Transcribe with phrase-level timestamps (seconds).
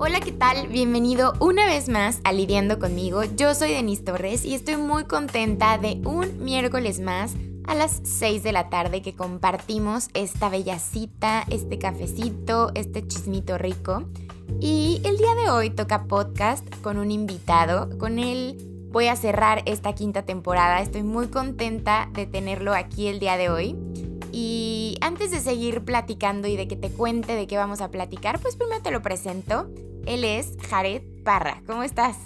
[0.00, 0.68] Hola, ¿qué tal?
[0.68, 3.24] Bienvenido una vez más a Lidiando conmigo.
[3.24, 7.34] Yo soy Denise Torres y estoy muy contenta de un miércoles más
[7.66, 13.58] a las 6 de la tarde que compartimos esta bella cita, este cafecito, este chismito
[13.58, 14.04] rico.
[14.60, 17.98] Y el día de hoy toca podcast con un invitado.
[17.98, 18.56] Con él
[18.92, 20.80] voy a cerrar esta quinta temporada.
[20.80, 23.76] Estoy muy contenta de tenerlo aquí el día de hoy.
[24.40, 28.38] Y antes de seguir platicando y de que te cuente de qué vamos a platicar,
[28.38, 29.68] pues primero te lo presento.
[30.06, 31.60] Él es Jared Parra.
[31.66, 32.16] ¿Cómo estás?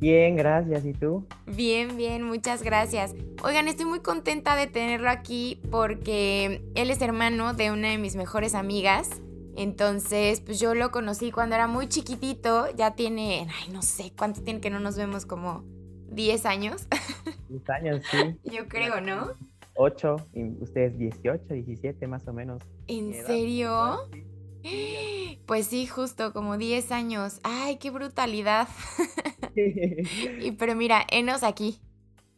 [0.00, 0.84] Bien, gracias.
[0.84, 1.24] ¿Y tú?
[1.46, 3.14] Bien, bien, muchas gracias.
[3.44, 8.16] Oigan, estoy muy contenta de tenerlo aquí porque él es hermano de una de mis
[8.16, 9.22] mejores amigas.
[9.56, 12.66] Entonces, pues yo lo conocí cuando era muy chiquitito.
[12.74, 15.62] Ya tiene, ay, no sé cuánto tiene que no nos vemos, como
[16.10, 16.88] 10 años.
[17.48, 18.40] 10 años, sí.
[18.42, 19.28] Yo creo, ¿no?
[19.76, 22.62] 8, y ustedes 18, 17 más o menos.
[22.86, 24.08] ¿En serio?
[25.46, 27.38] Pues sí, justo como 10 años.
[27.42, 28.66] Ay, qué brutalidad.
[29.54, 31.82] y pero mira, enos aquí.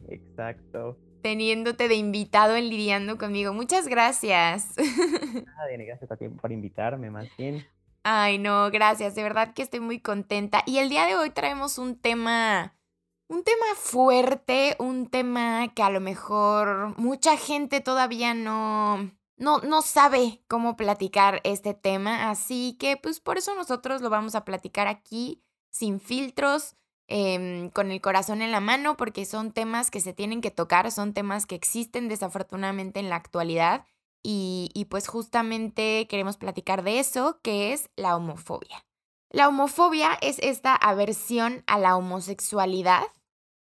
[0.09, 0.97] Exacto.
[1.21, 3.53] Teniéndote de invitado en lidiando conmigo.
[3.53, 4.75] Muchas gracias.
[4.77, 7.65] Nada, gracias a ti por invitarme, más bien.
[8.03, 9.15] Ay, no, gracias.
[9.15, 10.63] De verdad que estoy muy contenta.
[10.65, 12.76] Y el día de hoy traemos un tema,
[13.29, 19.81] un tema fuerte, un tema que a lo mejor mucha gente todavía no, no, no
[19.81, 24.87] sabe cómo platicar este tema, así que pues por eso nosotros lo vamos a platicar
[24.87, 26.75] aquí sin filtros,
[27.07, 30.91] em, con el corazón en la mano, porque son temas que se tienen que tocar,
[30.91, 33.85] son temas que existen desafortunadamente en la actualidad
[34.23, 38.85] y, y pues justamente queremos platicar de eso, que es la homofobia.
[39.29, 43.03] La homofobia es esta aversión a la homosexualidad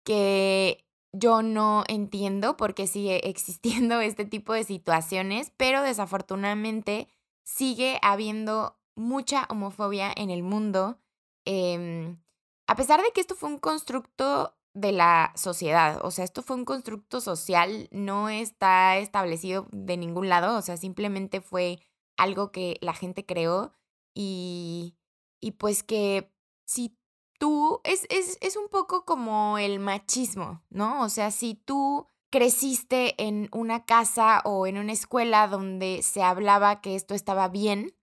[0.08, 7.08] que yo no entiendo por qué sigue existiendo este tipo de situaciones, pero desafortunadamente
[7.44, 10.98] sigue habiendo mucha homofobia en el mundo.
[11.44, 12.18] Em,
[12.66, 16.56] a pesar de que esto fue un constructo de la sociedad, o sea, esto fue
[16.56, 21.80] un constructo social, no está establecido de ningún lado, o sea, simplemente fue
[22.16, 23.74] algo que la gente creó
[24.14, 24.94] y,
[25.40, 26.32] y pues que
[26.64, 26.97] si
[27.38, 31.02] tú, es, es, un poco como el machismo, ¿no?
[31.02, 36.80] O sea, si tú creciste en una casa o en una escuela donde se hablaba
[36.80, 37.94] que esto estaba bien,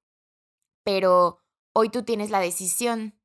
[0.84, 1.40] pero
[1.73, 3.19] hoy tú tienes la decisión,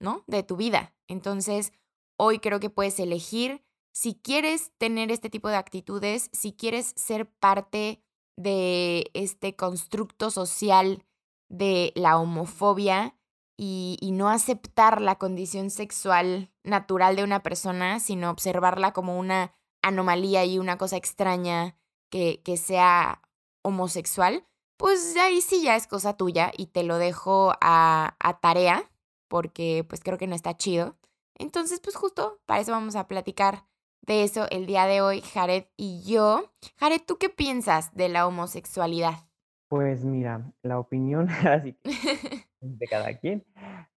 [0.00, 0.24] ¿no?
[0.26, 0.94] De tu vida.
[1.08, 1.72] Entonces,
[2.16, 7.30] hoy creo que puedes elegir si quieres tener este tipo de actitudes, si quieres ser
[7.30, 8.02] parte
[8.36, 11.04] de este constructo social
[11.48, 13.19] de la homofobia
[13.62, 20.46] y, no aceptar la condición sexual natural de una persona, sino observarla como una anomalía
[20.46, 21.76] y una cosa extraña
[22.10, 23.20] que, que sea
[23.62, 24.46] homosexual,
[24.78, 28.90] pues ahí sí ya es cosa tuya y te lo dejo a, a tarea
[29.28, 30.96] porque pues creo que no está chido.
[31.36, 33.66] Entonces, pues justo para eso vamos a platicar
[34.00, 36.50] de eso el día de hoy, Jared y yo.
[36.78, 39.28] Jared, ¿tú qué piensas de la homosexualidad?
[39.68, 41.76] Pues mira, la opinión así
[42.60, 43.44] de cada quien,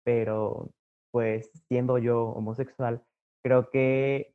[0.03, 0.71] pero
[1.11, 3.03] pues siendo yo homosexual,
[3.43, 4.33] creo que,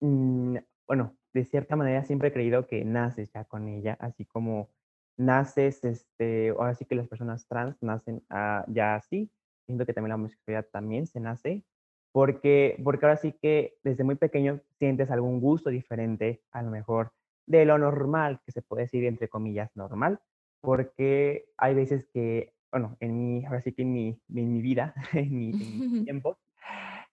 [0.00, 0.56] mm,
[0.86, 4.70] bueno, de cierta manera siempre he creído que naces ya con ella, así como
[5.16, 9.30] naces, este, o así que las personas trans nacen ah, ya así,
[9.66, 11.64] siento que también la homosexualidad también se nace,
[12.12, 17.12] porque, porque ahora sí que desde muy pequeño sientes algún gusto diferente, a lo mejor,
[17.46, 20.20] de lo normal, que se puede decir entre comillas normal,
[20.60, 24.94] porque hay veces que bueno, en mi, ahora sí que en mi, en mi vida,
[25.12, 25.52] en mi,
[26.04, 26.38] tiempo,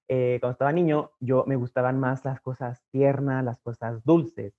[0.07, 4.53] eh, cuando estaba niño, yo me gustaban más las cosas tiernas, las cosas dulces.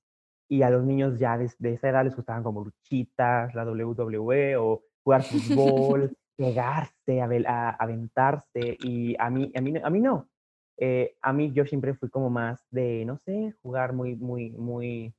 [0.48, 4.82] Y a los niños ya de, esa edad les gustaban como luchitas, la WWE o
[5.02, 8.76] jugar fútbol, pegarse, a, aventarse.
[8.82, 10.28] Y a mí, a mí, a mí no.
[10.76, 15.14] Eh, a mí yo siempre fui como más de, no sé, jugar muy, muy, muy,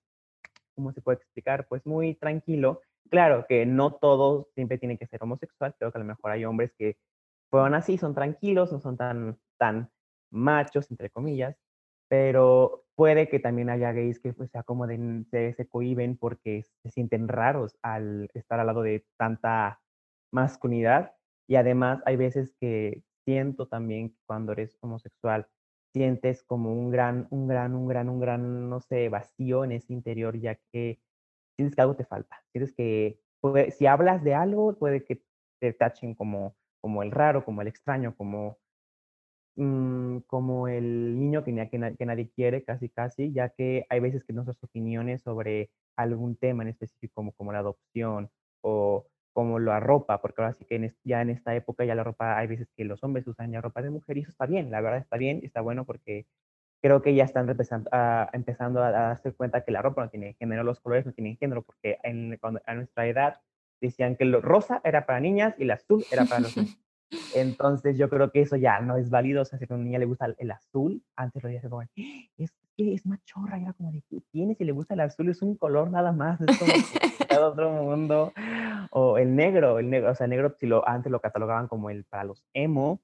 [0.75, 1.66] ¿cómo se puede explicar?
[1.68, 2.81] Pues muy tranquilo
[3.12, 6.46] claro que no todos siempre tienen que ser homosexual, creo que a lo mejor hay
[6.46, 6.98] hombres que
[7.52, 9.91] fueron así, son tranquilos, no son tan, tan
[10.32, 11.58] machos, entre comillas,
[12.08, 16.90] pero puede que también haya gays que pues, se acomoden, se, se cohiben porque se
[16.90, 19.82] sienten raros al estar al lado de tanta
[20.32, 21.14] masculinidad
[21.47, 25.47] y además hay veces que siento también que cuando eres homosexual
[25.94, 29.91] sientes como un gran, un gran, un gran, un gran, no sé, vacío en ese
[29.91, 31.00] interior, ya que
[31.61, 33.19] sientes que algo te falta, sientes que
[33.72, 35.22] si hablas de algo, puede que
[35.59, 38.58] te tachen como, como el raro, como el extraño, como,
[39.55, 44.23] mm, como el niño que, que, que, nadie quiere, casi, casi, ya que hay veces
[44.23, 48.29] que nuestras opiniones sobre algún tema en específico, como, como la adopción
[48.61, 52.37] o como la ropa, porque ahora sí que ya en esta época ya la ropa,
[52.37, 54.81] hay veces que los hombres usan ya ropa de mujer y eso está bien, la
[54.81, 56.25] verdad está bien, está bueno porque
[56.82, 60.34] creo que ya están empezando a, empezando a darse cuenta que la ropa no tiene
[60.34, 63.40] género, los colores no tienen género, porque en, a nuestra edad
[63.80, 66.78] decían que lo rosa era para niñas y el azul era para los niños.
[67.36, 70.00] Entonces yo creo que eso ya no es válido, o sea, si a una niña
[70.00, 73.92] le gusta el azul, antes lo decía como, es que es machorra, y era como
[73.92, 74.56] de, ¿qué tiene?
[74.56, 76.72] Si le gusta el azul es un color nada más, es como
[77.48, 78.34] otro mundo.
[78.92, 81.90] O el negro, el negro, o sea, el negro si lo, antes lo catalogaban como
[81.90, 83.02] el para los emo,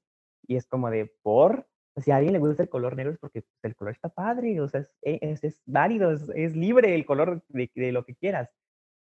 [0.47, 1.67] y es como de, ¿por?
[2.01, 4.59] Si a alguien le gusta el color negro es porque pues, el color está padre,
[4.61, 8.49] o sea, es, es, válido, es, libre el color de, de, lo que quieras.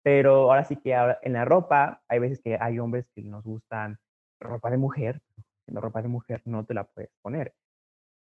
[0.04, 3.44] Pero ahora sí que ahora, en la ropa, hay veces que hay hombres que nos
[3.44, 3.98] gustan
[4.40, 5.22] ropa de mujer,
[5.68, 7.54] la ropa de mujer no te la puedes poner.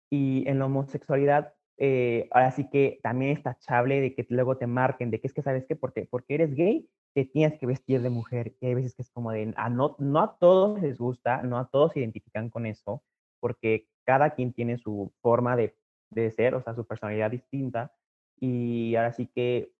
[0.09, 4.67] Y en la homosexualidad, eh, ahora sí que también es tachable de que luego te
[4.67, 5.75] marquen, de que es que, ¿sabes qué?
[5.75, 8.55] Porque, porque eres gay, te tienes que vestir de mujer.
[8.59, 11.57] Y hay veces que es como de, ah, no, no a todos les gusta, no
[11.57, 13.03] a todos se identifican con eso,
[13.43, 15.75] porque cada quien tiene su forma de,
[16.11, 17.93] de ser, o sea, su personalidad distinta.
[18.39, 19.73] Y ahora sí que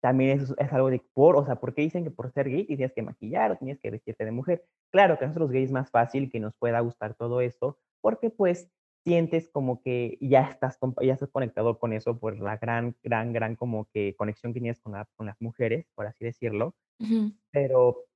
[0.00, 2.64] también es, es, algo de por, o sea, ¿por qué dicen que por ser gay
[2.64, 4.64] tienes que maquillar o tienes que vestirte de mujer?
[4.92, 8.30] Claro que a nosotros gays es más fácil que nos pueda gustar todo esto, porque
[8.30, 8.70] pues
[9.02, 13.56] sientes como que ya estás, ya estás conectado con eso por la gran, gran, gran
[13.56, 16.76] como que conexión que tienes con, con las mujeres, por así decirlo.
[17.50, 18.07] Pero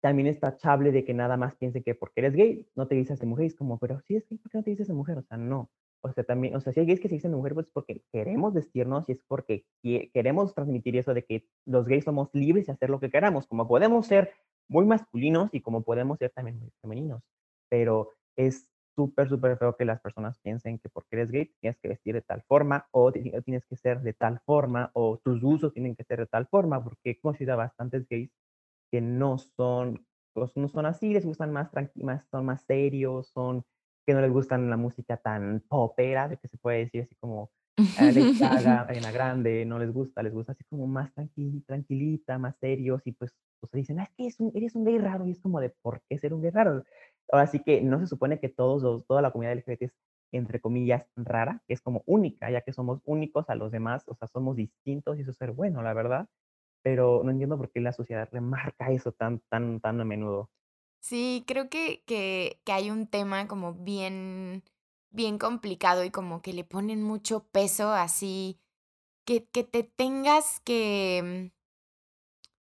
[0.00, 3.18] también es tachable de que nada más piense que porque eres gay no te dices
[3.20, 5.18] de mujer, es como, pero si es gay, ¿por qué no te dices de mujer?
[5.18, 5.70] O sea, no.
[6.02, 8.02] O sea, también, o sea, si hay gays que se dicen de mujer, pues porque
[8.10, 12.72] queremos vestirnos y es porque queremos transmitir eso de que los gays somos libres de
[12.72, 14.32] hacer lo que queramos, como podemos ser
[14.68, 17.22] muy masculinos y como podemos ser también muy femeninos.
[17.68, 18.66] Pero es
[18.96, 22.22] súper, súper feo que las personas piensen que porque eres gay tienes que vestir de
[22.22, 26.20] tal forma o tienes que ser de tal forma o tus usos tienen que ser
[26.20, 28.30] de tal forma, porque he conocido a bastantes gays
[28.90, 33.64] que no son, pues, no son así, les gustan más, más, son más serios, son
[34.06, 37.50] que no les gustan la música tan popera, de que se puede decir así como
[38.88, 43.32] Ariana Grande, no les gusta, les gusta así como más tranquilita, más serios, y pues,
[43.60, 45.70] pues dicen, ah, es que es un, eres un gay raro, y es como de,
[45.82, 46.84] ¿por qué ser un gay raro?
[47.30, 49.94] Ahora sí que no se supone que todos los, toda la comunidad LGBT es,
[50.32, 54.14] entre comillas, rara, que es como única, ya que somos únicos a los demás, o
[54.14, 56.28] sea, somos distintos, y eso es ser bueno, la verdad,
[56.82, 60.50] pero no entiendo por qué la sociedad remarca eso tan, tan, tan a menudo.
[61.00, 64.62] Sí, creo que, que, que hay un tema como bien,
[65.10, 68.60] bien complicado y como que le ponen mucho peso así,
[69.24, 71.52] que, que te tengas que,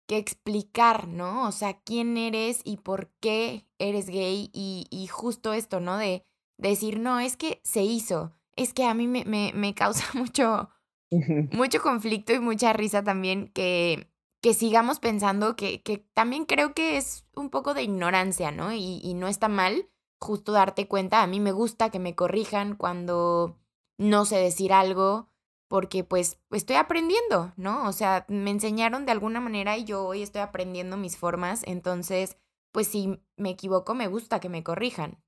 [0.06, 1.48] que explicar, ¿no?
[1.48, 5.98] O sea, quién eres y por qué eres gay y, y justo esto, ¿no?
[5.98, 6.24] De,
[6.58, 10.70] decir, no, es que se hizo, es que a mí me, me, me causa mucho,
[11.10, 14.10] mucho conflicto y mucha risa también que,
[14.40, 18.72] que sigamos pensando que, que también creo que es un poco de ignorancia, ¿no?
[18.72, 19.88] Y, y no está mal
[20.20, 21.22] justo darte cuenta.
[21.22, 23.58] A mí me gusta que me corrijan cuando
[23.98, 25.28] no sé decir algo,
[25.68, 27.88] porque pues estoy aprendiendo, ¿no?
[27.88, 32.36] O sea, me enseñaron de alguna manera y yo hoy estoy aprendiendo mis formas, entonces,
[32.72, 35.18] pues si me equivoco, me gusta que me corrijan.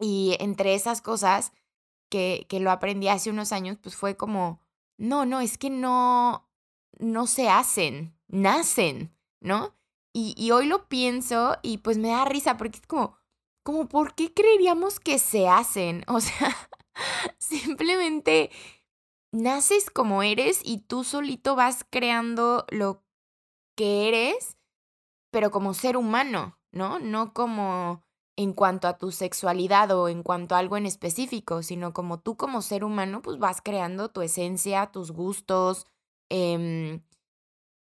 [0.00, 1.52] Y entre esas cosas
[2.08, 4.60] que, que lo aprendí hace unos años, pues fue como,
[5.02, 6.48] no, no, es que no,
[7.00, 9.74] no se hacen, nacen, ¿no?
[10.14, 13.16] Y, y hoy lo pienso y pues me da risa porque es como,
[13.64, 16.04] como, ¿por qué creeríamos que se hacen?
[16.08, 16.56] O sea,
[17.38, 18.52] simplemente
[19.32, 23.02] naces como eres y tú solito vas creando lo
[23.76, 24.56] que eres,
[25.32, 27.00] pero como ser humano, ¿no?
[27.00, 28.04] No como
[28.36, 32.36] en cuanto a tu sexualidad o en cuanto a algo en específico, sino como tú
[32.36, 35.86] como ser humano, pues vas creando tu esencia, tus gustos,
[36.30, 37.02] em,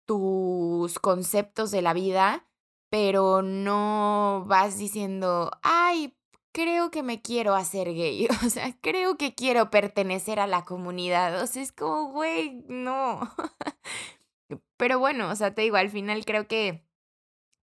[0.06, 2.48] tus conceptos de la vida,
[2.90, 6.16] pero no vas diciendo, ay,
[6.54, 11.42] creo que me quiero hacer gay, o sea, creo que quiero pertenecer a la comunidad,
[11.42, 13.20] o sea, es como, güey, no.
[14.78, 16.86] pero bueno, o sea, te digo, al final creo que,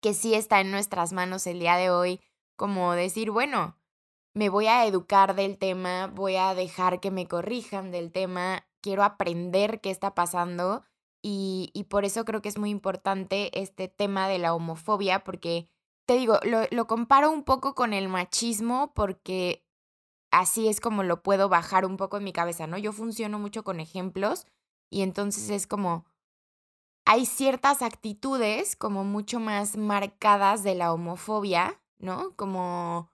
[0.03, 2.21] que sí está en nuestras manos el día de hoy
[2.57, 3.77] como decir, bueno,
[4.35, 9.05] me voy a educar del tema, voy a dejar que me corrijan del tema, quiero
[9.05, 10.83] aprender qué está pasando
[11.23, 15.69] y, y por eso creo que es muy importante este tema de la homofobia porque,
[16.07, 19.65] te digo, lo, lo comparo un poco con el machismo porque
[20.31, 22.77] así es como lo puedo bajar un poco en mi cabeza, ¿no?
[22.77, 24.47] Yo funciono mucho con ejemplos
[24.91, 26.05] y entonces es como,
[27.07, 32.37] hay ciertas actitudes como mucho más marcadas de la homofobia ¿no?
[32.37, 33.11] Como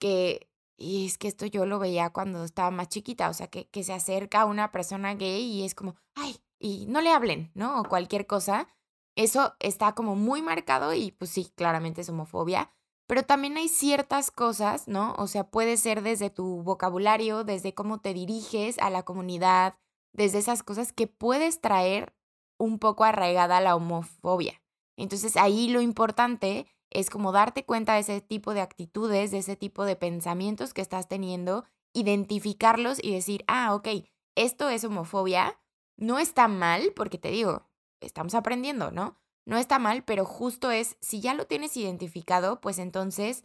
[0.00, 3.68] que, y es que esto yo lo veía cuando estaba más chiquita, o sea, que,
[3.68, 7.50] que se acerca a una persona gay y es como, ay, y no le hablen,
[7.54, 7.80] ¿no?
[7.80, 8.68] O cualquier cosa.
[9.16, 12.72] Eso está como muy marcado y pues sí, claramente es homofobia,
[13.06, 15.14] pero también hay ciertas cosas, ¿no?
[15.18, 19.74] O sea, puede ser desde tu vocabulario, desde cómo te diriges a la comunidad,
[20.12, 22.14] desde esas cosas que puedes traer
[22.58, 24.62] un poco arraigada la homofobia.
[24.96, 29.56] Entonces ahí lo importante es como darte cuenta de ese tipo de actitudes, de ese
[29.56, 33.88] tipo de pensamientos que estás teniendo, identificarlos y decir, ah, ok,
[34.34, 35.60] esto es homofobia,
[35.96, 37.68] no está mal, porque te digo,
[38.00, 39.18] estamos aprendiendo, ¿no?
[39.46, 43.44] No está mal, pero justo es, si ya lo tienes identificado, pues entonces,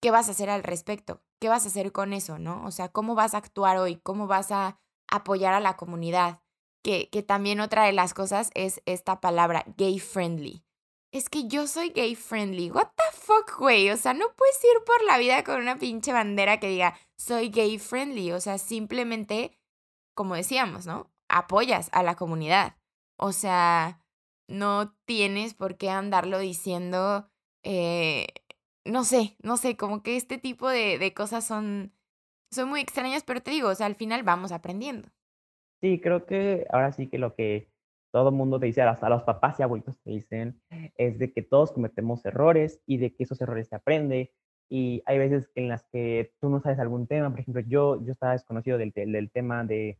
[0.00, 1.22] ¿qué vas a hacer al respecto?
[1.40, 2.64] ¿Qué vas a hacer con eso, no?
[2.64, 3.96] O sea, ¿cómo vas a actuar hoy?
[3.96, 6.40] ¿Cómo vas a apoyar a la comunidad?
[6.82, 10.64] Que, que también otra de las cosas es esta palabra, gay friendly.
[11.12, 12.70] Es que yo soy gay friendly.
[12.70, 13.90] What the fuck, güey?
[13.90, 17.50] O sea, no puedes ir por la vida con una pinche bandera que diga, soy
[17.50, 18.32] gay friendly.
[18.32, 19.58] O sea, simplemente,
[20.14, 21.12] como decíamos, ¿no?
[21.28, 22.76] Apoyas a la comunidad.
[23.18, 24.00] O sea,
[24.48, 27.28] no tienes por qué andarlo diciendo,
[27.62, 28.28] eh,
[28.86, 31.92] no sé, no sé, como que este tipo de, de cosas son,
[32.50, 35.10] son muy extrañas, pero te digo, o sea, al final vamos aprendiendo.
[35.82, 37.71] Sí, creo que ahora sí que lo que
[38.12, 40.60] todo el mundo te dice, hasta los papás y abuelitos te dicen,
[40.96, 44.32] es de que todos cometemos errores y de que esos errores se aprende.
[44.68, 48.12] Y hay veces en las que tú no sabes algún tema, por ejemplo, yo, yo
[48.12, 49.98] estaba desconocido del, del, tema de,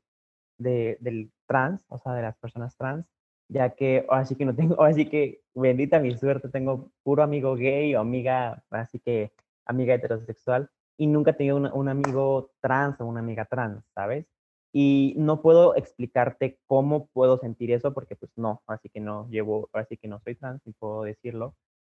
[0.58, 3.06] de, del trans, o sea, de las personas trans,
[3.48, 7.22] ya que ahora sí que no tengo, ahora sí que bendita mi suerte, tengo puro
[7.22, 9.32] amigo gay o amiga, así que
[9.64, 14.26] amiga heterosexual, y nunca he tenido un amigo trans o una amiga trans, ¿sabes?
[14.72, 19.68] Y no puedo explicarte cómo puedo sentir eso porque pues no, así que no llevo,
[19.74, 21.54] así que no soy trans, ni puedo decirlo,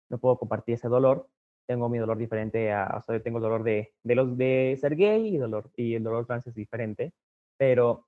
[0.09, 1.29] no puedo compartir ese dolor.
[1.67, 4.95] Tengo mi dolor diferente a, o sea, tengo el dolor de, de los de ser
[4.95, 7.13] gay y, dolor, y el dolor trans es diferente,
[7.57, 8.05] pero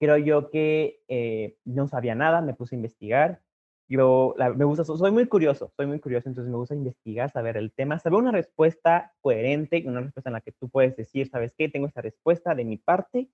[0.00, 3.42] creo yo que eh, no sabía nada, me puse a investigar.
[3.88, 7.72] Yo me gusta, soy muy curioso, soy muy curioso, entonces me gusta investigar, saber el
[7.72, 11.68] tema, saber una respuesta coherente, una respuesta en la que tú puedes decir, ¿sabes qué?
[11.68, 13.28] Tengo esta respuesta de mi parte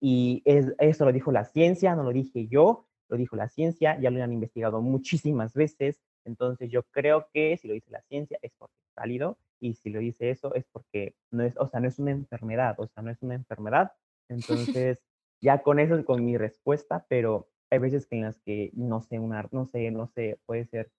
[0.00, 3.98] y es, eso lo dijo la ciencia, no lo dije yo, lo dijo la ciencia,
[4.00, 8.38] ya lo han investigado muchísimas veces, entonces yo creo que si lo dice la ciencia
[8.42, 11.80] es porque es válido y si lo dice eso es porque no es, o sea,
[11.80, 13.92] no es una enfermedad, o sea, no es una enfermedad,
[14.28, 15.02] entonces
[15.40, 19.02] ya con eso es con mi respuesta, pero hay veces que en las que no
[19.02, 20.90] sé, una, no sé, no sé, puede ser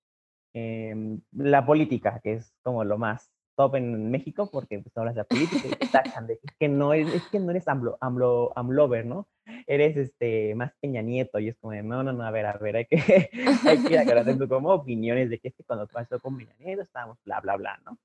[0.53, 5.23] em, la política, que es como lo más top en México, porque pues hablas de
[5.23, 9.27] política y te de que no, es, es que no eres AMLO, AMLO, AMLover, ¿no?
[9.67, 12.57] Eres este, más Peña Nieto, y es como de, no, no, no, a ver, a
[12.57, 12.97] ver, hay que,
[13.67, 16.81] hay que ir aclarando como opiniones de que es que cuando pasó con Peña Nieto
[16.81, 17.97] estábamos bla, bla, bla, ¿no?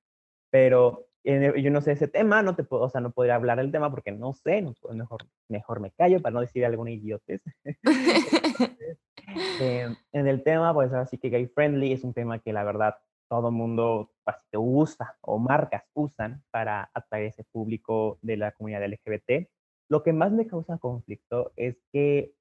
[0.50, 3.72] Pero yo no sé ese tema, no te puedo, o sea, no podría hablar del
[3.72, 7.42] tema porque no sé, mejor, mejor me callo para no decir alguna idiotez.
[9.60, 12.96] eh, en el tema, pues así que gay friendly es un tema que la verdad
[13.28, 18.84] todo mundo pues, te usa o marcas usan para atraer ese público de la comunidad
[18.84, 19.48] LGBT.
[19.88, 22.34] Lo que más me causa conflicto es que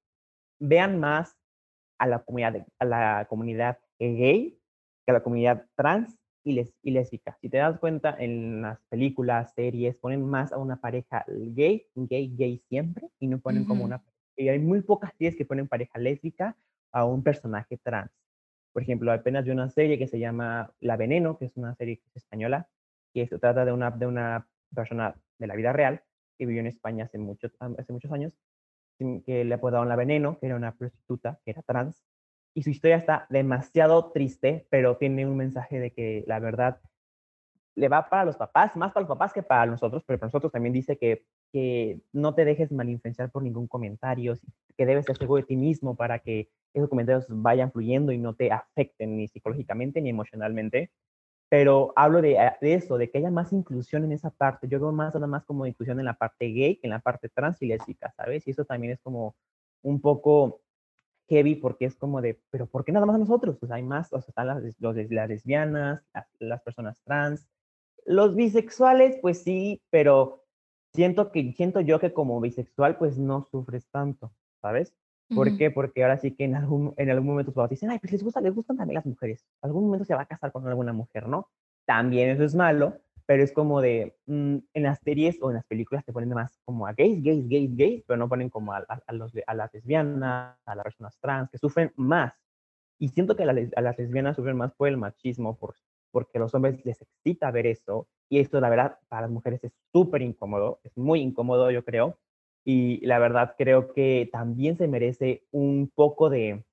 [0.60, 1.38] vean más
[2.00, 4.60] a la comunidad, a la comunidad gay
[5.06, 7.38] que a la comunidad trans y, les, y lésbica.
[7.42, 12.34] Si te das cuenta, en las películas, series, ponen más a una pareja gay, gay,
[12.36, 14.04] gay siempre, y no ponen como una...
[14.36, 16.58] Y hay muy pocas series que ponen pareja lésbica
[16.92, 18.12] a un personaje trans.
[18.76, 22.02] Por ejemplo, apenas vi una serie que se llama La Veneno, que es una serie
[22.14, 22.68] española,
[23.14, 26.04] que se trata de una, de una persona de la vida real
[26.38, 28.34] que vivió en España hace, mucho, hace muchos años,
[29.00, 32.04] que le apodaban La Veneno, que era una prostituta, que era trans,
[32.54, 36.82] y su historia está demasiado triste, pero tiene un mensaje de que la verdad
[37.76, 40.52] le va para los papás, más para los papás que para nosotros, pero para nosotros
[40.52, 44.34] también dice que, que no te dejes mal influenciar por ningún comentario,
[44.78, 48.34] que debes ser seguro de ti mismo para que esos comentarios vayan fluyendo y no
[48.34, 50.92] te afecten ni psicológicamente ni emocionalmente.
[51.48, 54.68] Pero hablo de, de, eso, de que haya más inclusión en esa parte.
[54.68, 57.30] Yo veo más nada más como inclusión en la parte gay que en la parte
[57.30, 58.48] trans y lésbica, ¿sabes?
[58.48, 59.36] Y eso también es como
[59.84, 60.62] un poco
[61.30, 63.58] heavy porque es como de, pero ¿por qué nada más a nosotros?
[63.60, 66.04] Pues hay más, o sea, están las, los, las lesbianas,
[66.40, 67.48] las, personas trans,
[68.06, 70.46] los bisexuales, pues sí, pero
[70.94, 74.32] siento que siento yo que como bisexual pues no sufres tanto,
[74.62, 74.96] ¿sabes?
[75.34, 75.72] ¿Por qué?
[75.72, 78.24] Porque ahora sí que en algún, en algún momento tus papás dicen, ay, pues les,
[78.24, 79.44] gusta, les gustan también las mujeres.
[79.62, 81.50] Algún momento se va a casar con alguna mujer, ¿no?
[81.86, 85.66] También eso es malo, pero es como de, mm, en las series o en las
[85.66, 88.86] películas te ponen más como a gays, gays, gays, gays, pero no ponen como a,
[89.08, 92.36] a, los, a las lesbianas, a las personas trans, que sufren más.
[93.00, 95.76] Y siento que a, a las lesbianas sufren más por el machismo, por,
[96.16, 98.08] porque a los hombres les excita ver eso.
[98.30, 102.18] Y esto, la verdad, para las mujeres es súper incómodo, es muy incómodo, yo creo.
[102.64, 106.64] Y la verdad, creo que también se merece un poco de,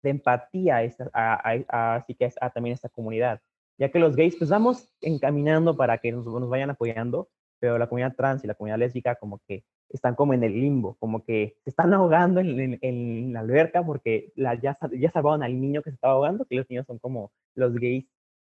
[0.00, 0.78] de empatía
[1.12, 3.40] a, así que a, también esta comunidad,
[3.78, 7.88] ya que los gays pues vamos encaminando para que nos, nos vayan apoyando, pero la
[7.88, 11.56] comunidad trans y la comunidad lésbica como que están como en el limbo, como que
[11.64, 15.90] se están ahogando en, en, la alberca porque la, ya, ya salvaron al niño que
[15.90, 18.06] se estaba ahogando, que los niños son como los gays,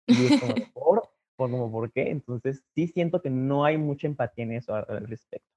[0.07, 1.09] y es como, ¿por?
[1.35, 2.09] Como, ¿por qué?
[2.09, 5.47] Entonces sí siento que no hay mucha empatía en eso al, respecto.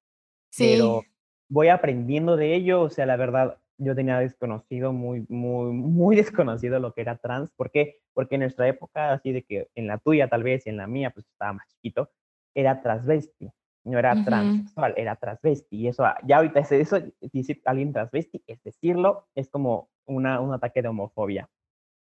[0.51, 0.73] Sí.
[0.73, 1.03] Pero
[1.49, 6.79] voy aprendiendo de ello, o sea, la verdad, yo tenía desconocido, muy, muy, muy desconocido
[6.81, 7.53] lo que era trans.
[7.53, 8.01] ¿Por qué?
[8.15, 10.87] Porque en nuestra época, así de que en la tuya tal vez y en la
[10.87, 12.11] mía, pues estaba más chiquito,
[12.55, 13.51] era transvesti
[13.85, 15.77] no era transexual, era transvesti.
[15.77, 20.53] Y eso, ya ahorita es eso, decir alguien transvesti, es decirlo, es como una, un
[20.53, 21.49] ataque de homofobia.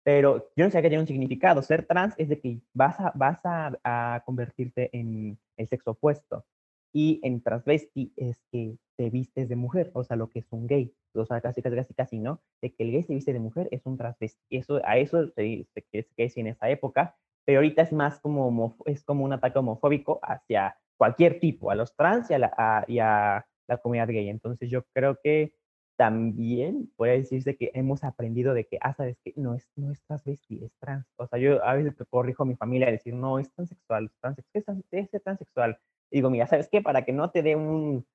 [0.03, 1.61] Pero yo no sé que tiene un significado.
[1.61, 6.45] Ser trans es de que vas a, vas a, convertirte en el sexo opuesto.
[6.93, 10.67] Y en transvesti es que te vistes de mujer, o sea, lo que es un
[10.67, 10.93] gay.
[11.13, 12.41] O sea, casi, casi, casi, casi, ¿no?
[12.61, 14.41] De que el gay se viste de mujer es un transvesti.
[14.49, 17.15] Eso, a eso se, se, se, en esa época,
[17.45, 21.95] pero ahorita es más como, es como un ataque homofóbico hacia cualquier tipo, a los
[21.95, 24.29] trans y a la, y a la comunidad gay.
[24.29, 25.53] Entonces yo creo que
[25.99, 30.01] también puede decirse que hemos aprendido de que, ah, sabes que no es, no es
[30.03, 31.05] transvesti, es trans.
[31.17, 34.17] O sea, yo a veces corrijo a mi familia a decir, no, es transexual, es,
[34.21, 35.77] transexual, es, es transexual.
[36.09, 36.81] Y digo, mira, ¿sabes qué?
[36.81, 38.07] Para que no te dé un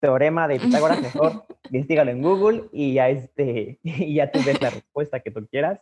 [0.00, 4.70] teorema de Pitágoras, mejor investigalo en Google y ya, este, y ya tú ves la
[4.70, 5.80] respuesta que tú quieras.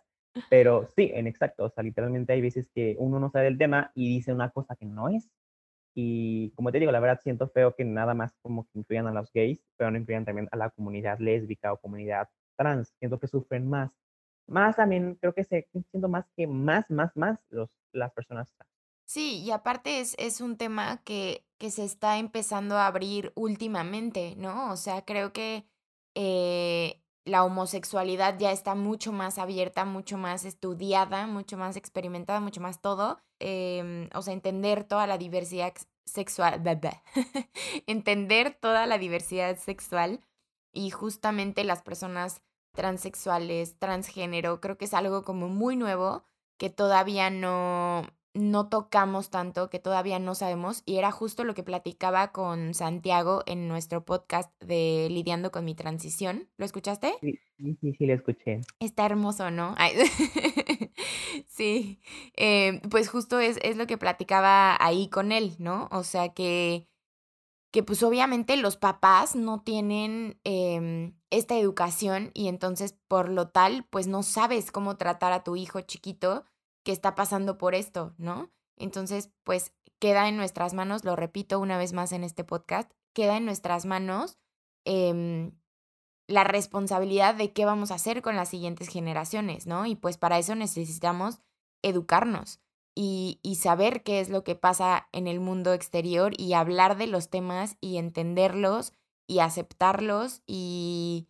[0.49, 3.93] Pero sí, en exacto, o sea, literalmente hay veces que uno no sabe el tema
[3.95, 5.29] y dice una cosa que no es,
[5.95, 9.13] y como te digo, la verdad siento feo que nada más como que incluyan a
[9.13, 12.95] los gays, pero no incluyan también a la comunidad lésbica o comunidad trans.
[12.99, 13.93] Siento que sufren más.
[14.47, 18.71] Más también, creo que siento más que más, más, más los, las personas trans.
[19.07, 24.35] Sí, y aparte es, es un tema que, que se está empezando a abrir últimamente,
[24.37, 24.73] ¿no?
[24.73, 25.67] O sea, creo que
[26.15, 32.61] eh, la homosexualidad ya está mucho más abierta, mucho más estudiada, mucho más experimentada, mucho
[32.61, 33.19] más todo.
[33.38, 35.73] Em, o sea, entender toda la diversidad
[36.04, 36.62] sexual,
[37.87, 40.21] entender toda la diversidad sexual
[40.73, 42.42] y justamente las personas
[42.75, 46.25] transexuales, transgénero, creo que es algo como muy nuevo
[46.59, 51.62] que todavía no, no tocamos tanto, que todavía no sabemos, y era justo lo que
[51.62, 56.49] platicaba con Santiago en nuestro podcast de Lidiando con mi transición.
[56.57, 57.14] ¿Lo escuchaste?
[57.20, 57.38] Sí,
[57.81, 58.61] sí, sí, lo escuché.
[58.81, 59.75] Está hermoso, ¿no?
[61.47, 62.01] sí,
[62.37, 65.88] eh, pues justo es, es lo que platicaba ahí con él, ¿no?
[65.92, 66.88] O sea que
[67.75, 73.85] que pues obviamente los papás no tienen em, esta educación y entonces por lo tal
[73.90, 76.44] pues no sabes cómo tratar a tu hijo chiquito
[76.85, 78.51] que está pasando por esto, ¿no?
[78.77, 83.37] Entonces, pues queda en nuestras manos, lo repito una vez más en este podcast, queda
[83.37, 84.38] en nuestras manos
[84.85, 85.53] em,
[86.27, 89.87] la responsabilidad de qué vamos a hacer con las siguientes generaciones, ¿no?
[89.87, 91.40] Y pues para eso necesitamos
[91.83, 92.61] educarnos
[92.94, 97.07] y, y saber qué es lo que pasa en el mundo exterior y hablar de
[97.07, 98.92] los temas y entenderlos
[99.27, 101.29] y aceptarlos y,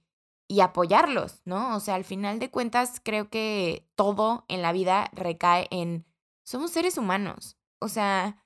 [0.54, 1.74] y apoyarlos, ¿no?
[1.74, 6.06] O sea, al final de cuentas, creo que todo en la vida recae en,
[6.44, 8.40] somos seres humanos, o sea,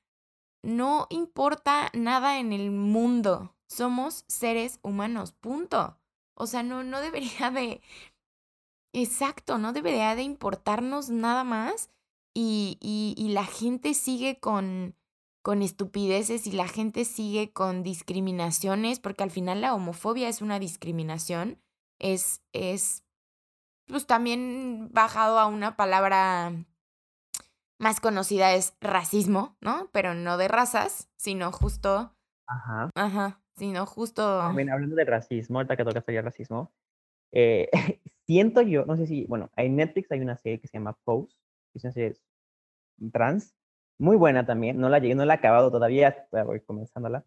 [0.63, 5.99] no importa nada en el mundo, somos seres humanos, punto.
[6.35, 7.83] O sea, no, no debería de,
[8.95, 11.91] exacto, no debería de importarnos nada más
[12.33, 14.97] y, y, la gente sigue con,
[15.43, 20.59] con estupideces y la gente sigue con discriminaciones, porque al final la homofobia es una
[20.59, 21.59] discriminación
[21.99, 23.05] es, es,
[23.87, 26.53] pues también bajado a una palabra
[27.79, 29.89] más conocida es racismo, ¿no?
[29.93, 32.15] Pero no de razas, sino justo...
[32.47, 32.91] Ajá.
[32.95, 34.51] Ajá, sino justo...
[34.53, 36.73] Bueno, hablando de racismo, ahorita que toca el racismo,
[37.33, 37.69] eh,
[38.27, 41.37] siento yo, no sé si, bueno, en Netflix hay una serie que se llama Pose,
[41.73, 42.17] que es una serie
[43.13, 43.55] trans,
[43.99, 47.25] muy buena también, no la llegué, no la he acabado todavía, voy comenzándola.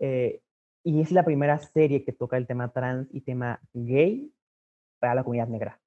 [0.00, 0.42] Eh,
[0.88, 4.32] y es la primera serie que toca el tema trans y tema gay
[4.98, 5.78] para la comunidad negra.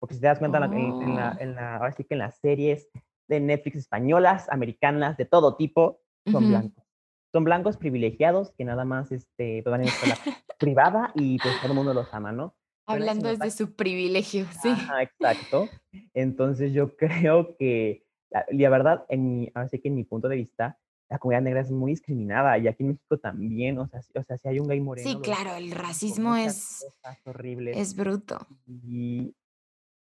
[0.00, 1.40] Porque si te das cuenta, en, la, oh.
[1.40, 2.88] en, la, ahora sí que en las series
[3.28, 6.84] de Netflix españolas, americanas, de todo tipo, son blancos.
[7.30, 10.18] Son blancos privilegiados que nada más este, van en escuela
[10.58, 12.56] privada y pues todo el mundo los ama, ¿no?
[12.88, 14.70] Hablando desde su privilegio, sí.
[14.70, 15.68] Ajá, exacto.
[16.14, 20.28] Entonces yo creo que, la, la verdad, en mi, ahora sí que en mi punto
[20.28, 20.80] de vista,
[21.12, 24.38] la comunidad negra es muy discriminada y aquí en México también, o sea, o sea
[24.38, 25.06] si hay un gay moreno.
[25.06, 26.86] Sí, claro, el racismo es
[27.24, 27.78] horrible.
[27.78, 28.38] Es bruto.
[28.66, 29.34] Y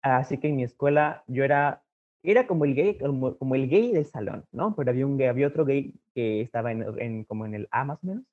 [0.02, 1.82] así que en mi escuela yo era,
[2.22, 4.76] era como el gay, como, el gay del salón, ¿no?
[4.76, 7.98] Pero había un gay, había otro gay que estaba en, como en el A más
[8.04, 8.24] o menos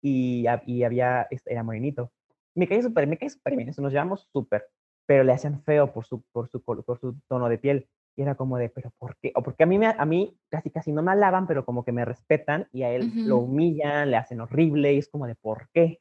[0.00, 2.10] y, y había, era morenito.
[2.54, 4.64] Me caí súper, me caí súper bien, eso nos llevamos súper.
[5.04, 7.86] pero le hacían feo por su, por su, por su tono de piel.
[8.16, 9.32] Y era como de, pero ¿por qué?
[9.34, 11.92] O porque a mí, me, a mí casi casi no me alaban, pero como que
[11.92, 15.68] me respetan y a él lo humillan, le hacen horrible y es como de, ¿por
[15.72, 16.00] qué?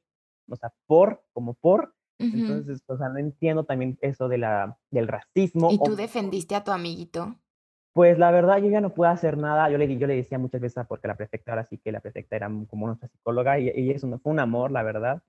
[0.50, 1.94] O sea, por, como por.
[2.20, 5.72] Entonces, o sea, no entiendo también eso de la, del racismo.
[5.72, 7.36] ¿Y tú defendiste a tu amiguito?
[7.94, 9.70] Pues la verdad, yo ya no puedo hacer nada.
[9.72, 12.36] Yo le, yo le decía muchas veces, porque la prefecta ahora sí que la prefecta
[12.36, 15.24] era como nuestra psicóloga y, y eso fue un amor, la verdad.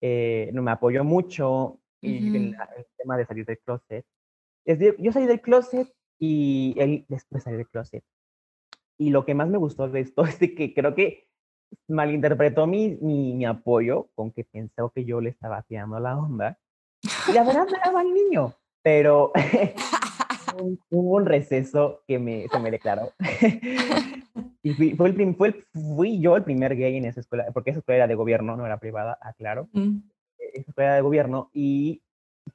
[0.00, 2.56] Eh, no me apoyó mucho y el,
[2.96, 4.06] tema de salir del closet.
[4.64, 8.04] Es yo salí del closet y él después salió del closet.
[8.98, 11.28] Y lo que más me gustó de esto es de que creo que
[11.88, 16.58] malinterpretó mi, mi, mi apoyo con que pensó que yo le estaba tirando la onda.
[17.28, 19.32] Y la verdad me daba el niño, pero
[20.90, 23.12] hubo un receso que me, se me declaró.
[24.62, 27.80] y fui, fue el, fue fui yo el primer gay en esa escuela, porque esa
[27.80, 29.68] escuela era de gobierno, no era privada, aclaro.
[29.72, 29.98] Mm.
[30.38, 32.02] E, esa escuela era de gobierno y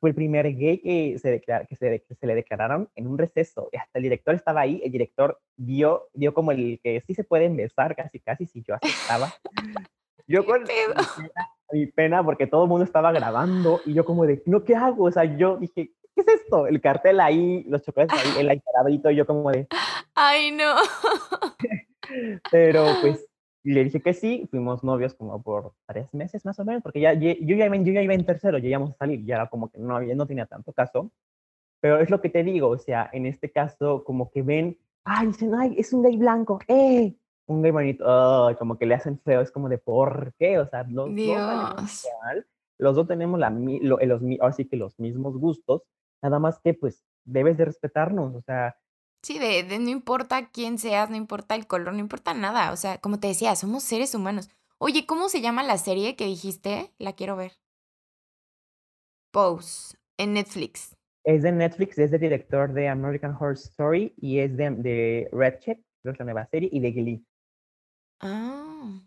[0.01, 3.19] fue el primer gay que se, declara, que se, que se le declararon en un
[3.19, 3.69] receso.
[3.71, 7.23] Y hasta el director estaba ahí, el director vio, vio como el que sí se
[7.23, 9.31] pueden besar casi, casi, si yo aceptaba.
[10.27, 10.63] Yo con
[11.73, 15.05] mi pena, porque todo el mundo estaba grabando y yo como de, no, ¿qué hago?
[15.05, 16.67] O sea, yo dije, ¿qué es esto?
[16.67, 19.67] El cartel ahí, los chocolates ahí, el ahí y yo como de...
[20.15, 20.75] Ay, no.
[22.51, 23.27] Pero pues
[23.63, 27.13] le dije que sí, fuimos novios como por tres meses más o menos, porque ya,
[27.13, 29.69] yo, ya iba, yo ya iba en tercero, ya íbamos a salir, ya era como
[29.69, 31.11] que no, había, no tenía tanto caso.
[31.79, 35.27] Pero es lo que te digo, o sea, en este caso como que ven, ay,
[35.27, 37.15] dicen, ay, es un gay blanco, ¡eh!
[37.47, 40.59] Un gay bonito, como que le hacen feo, es como de, ¿por qué?
[40.59, 42.07] O sea, los dos
[42.77, 45.83] los dos tenemos la, lo, los, ahora sí que los mismos gustos,
[46.21, 48.75] Nada más que pues debes de respetarnos, o sea.
[49.23, 52.71] Sí, de, de no importa quién seas, no importa el color, no importa nada.
[52.71, 54.49] O sea, como te decía, somos seres humanos.
[54.79, 56.91] Oye, ¿cómo se llama la serie que dijiste?
[56.97, 57.51] La quiero ver.
[59.31, 60.95] Pose, en Netflix.
[61.23, 65.59] Es de Netflix, es de director de American Horror Story y es de, de Red
[65.59, 67.25] Check, creo que es la nueva serie, y de Glee.
[68.21, 69.01] Ah.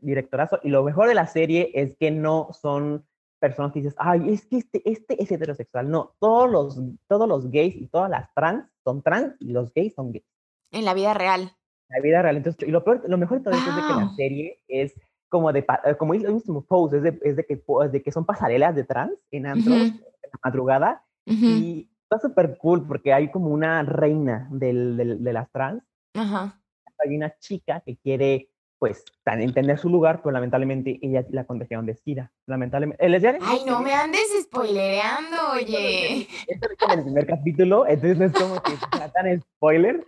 [0.00, 0.60] Directorazo.
[0.62, 3.04] Y lo mejor de la serie es que no son
[3.40, 5.90] personas que dices, ay, es que este, este es heterosexual.
[5.90, 9.94] No, todos los, todos los gays y todas las trans son trans y los gays
[9.94, 10.24] son gays.
[10.72, 11.42] En la vida real.
[11.88, 12.36] En la vida real.
[12.36, 14.94] Entonces, y lo, peor, lo mejor de todo esto es de que la serie es
[15.28, 18.12] como de, eh, como el mismo pose, es de, es de, que, es de que
[18.12, 20.00] son pasarelas de trans en antros, en
[20.32, 21.04] la madrugada.
[21.26, 25.84] Y está súper cool porque hay como una reina del, del, de las trans.
[26.14, 26.60] Ajá.
[26.98, 28.49] Hay una chica que quiere
[28.80, 32.32] pues entender su lugar, pero lamentablemente ella la contagiaron de SIDA.
[32.46, 33.04] Lamentablemente.
[33.42, 36.26] Ay, no me andes spoilereando, oye.
[36.48, 40.02] Esto es como el primer capítulo, entonces no es como que sea tan spoiler,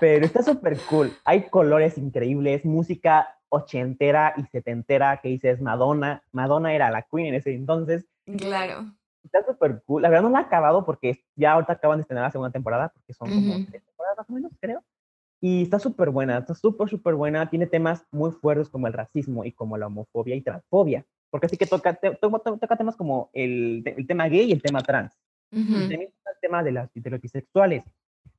[0.00, 1.12] pero está súper cool.
[1.24, 6.22] Hay colores increíbles, música ochentera y setentera que dices Madonna.
[6.32, 8.06] Madonna era la queen en ese entonces.
[8.38, 8.86] Claro.
[9.24, 10.00] Está súper cool.
[10.00, 12.88] La verdad no la ha acabado porque ya ahorita acaban de estrenar la segunda temporada,
[12.88, 14.82] porque son como tres temporadas más o menos, creo.
[15.48, 17.48] Y está súper buena, está súper, súper buena.
[17.48, 21.06] Tiene temas muy fuertes como el racismo y como la homofobia y transfobia.
[21.30, 25.16] Porque así que toca, toca temas como el, el, tema gay y el tema trans.
[25.52, 27.84] Y también el tema de, las, de los bisexuales.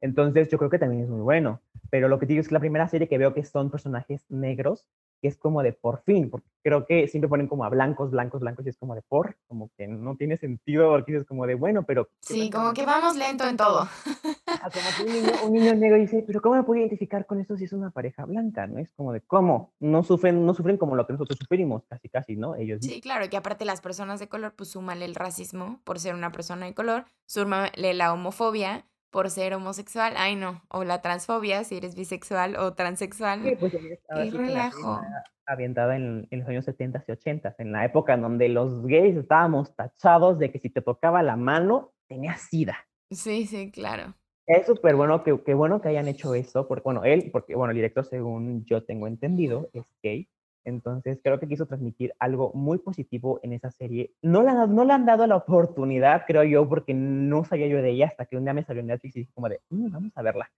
[0.01, 1.61] Entonces yo creo que también es muy bueno.
[1.89, 4.85] Pero lo que digo es que la primera serie que veo que son personajes negros
[5.21, 8.41] que es como de por fin, porque creo que siempre ponen como a blancos, blancos,
[8.41, 11.55] blancos, y es como de por, como que no tiene sentido, porque es como de
[11.55, 12.09] bueno, pero...
[12.19, 13.87] Sí, como que vamos lento en todo.
[14.67, 17.55] Como que un niño, un niño negro dice, pero ¿cómo me puedo identificar con esto
[17.55, 18.67] si es una pareja blanca?
[18.67, 18.79] ¿No?
[18.79, 19.73] Es como de, ¿cómo?
[19.79, 22.55] No sufren, no sufren como lo que nosotros sufrimos, casi, casi, ¿no?
[22.55, 26.15] Ellos Sí, claro, que aparte las personas de color, pues súmale el racismo por ser
[26.15, 31.63] una persona de color, súmale la homofobia, por ser homosexual, ay no, o la transfobia
[31.63, 33.43] si eres bisexual o transexual.
[33.43, 35.01] Sí, pues y relajo.
[35.45, 39.15] Avientada en, en, los años 70 y 80, en la época en donde los gays
[39.15, 42.77] estábamos tachados de que si te tocaba la mano, tenías sida.
[43.11, 44.13] Sí, sí, claro.
[44.45, 47.71] Es súper bueno que, que, bueno que hayan hecho eso, porque bueno, él, porque bueno,
[47.71, 50.29] el director, según yo tengo entendido, es gay,
[50.67, 54.13] entonces creo que quiso transmitir algo muy positivo en esa serie.
[54.21, 57.91] No le, no le han dado la oportunidad, creo yo, porque no sabía yo de
[57.91, 60.11] ella hasta que un día me salió en Netflix y dije como de, mm, vamos
[60.15, 60.51] a verla.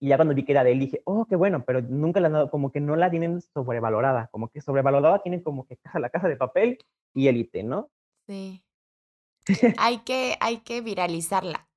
[0.00, 2.28] Y ya cuando vi que era de él, dije, oh, qué bueno, pero nunca la
[2.28, 6.08] han dado, como que no la tienen sobrevalorada, como que sobrevalorada tienen como que la
[6.08, 6.78] casa de papel
[7.12, 7.90] y élite, ¿no?
[8.26, 8.64] Sí.
[9.78, 11.68] hay, que, hay que viralizarla.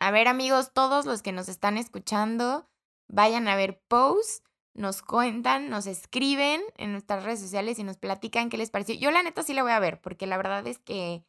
[0.00, 2.68] A ver, amigos, todos los que nos están escuchando,
[3.08, 4.42] vayan a ver Pose
[4.78, 8.94] nos cuentan, nos escriben en nuestras redes sociales y nos platican qué les pareció.
[8.94, 11.24] Yo la neta sí la voy a ver, porque la verdad es que,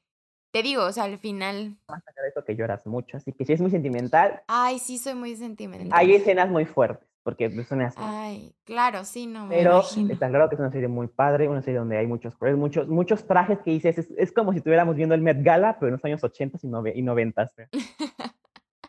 [0.52, 1.78] te digo, o sea, al final...
[1.88, 4.44] Más allá de eso que lloras mucho, así que sí es muy sentimental.
[4.48, 5.90] Ay, sí, soy muy sentimental.
[5.92, 8.08] Hay escenas muy fuertes, porque es una serie.
[8.08, 10.14] Ay, claro, sí, no, me Pero imagino.
[10.14, 12.88] está claro que es una serie muy padre, una serie donde hay muchos colores, muchos,
[12.88, 15.94] muchos trajes que dices, es, es como si estuviéramos viendo el Met Gala, pero en
[15.94, 17.52] los años 80 y, y 90.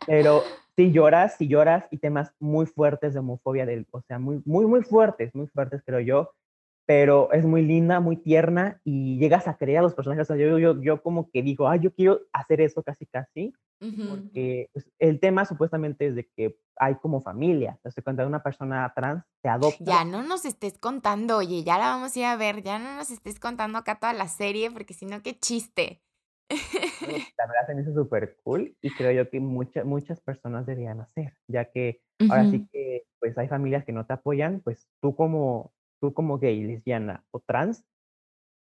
[0.07, 0.43] Pero
[0.81, 4.65] sí lloras, sí lloras y temas muy fuertes de homofobia, del, o sea, muy, muy,
[4.65, 6.31] muy fuertes, muy fuertes, creo yo.
[6.87, 10.29] Pero es muy linda, muy tierna y llegas a creer a los personajes.
[10.29, 13.53] O sea, yo, yo, yo como que digo, ah, yo quiero hacer eso casi, casi,
[13.79, 14.09] Ujú.
[14.09, 17.77] porque pues, el tema supuestamente es de que hay como familia.
[17.83, 21.77] O sea, cuando una persona trans te adopta, Ya no nos estés contando, oye, ya
[21.77, 24.71] la vamos a ir a ver, ya no nos estés contando acá toda la serie,
[24.71, 26.01] porque si no, qué chiste.
[27.37, 31.01] la verdad se me hizo súper cool y creo yo que muchas muchas personas deberían
[31.01, 32.51] hacer, ya que ahora Ujú.
[32.51, 36.63] sí que pues hay familias que no te apoyan, pues tú como tú como gay,
[36.63, 37.85] lesbiana o trans,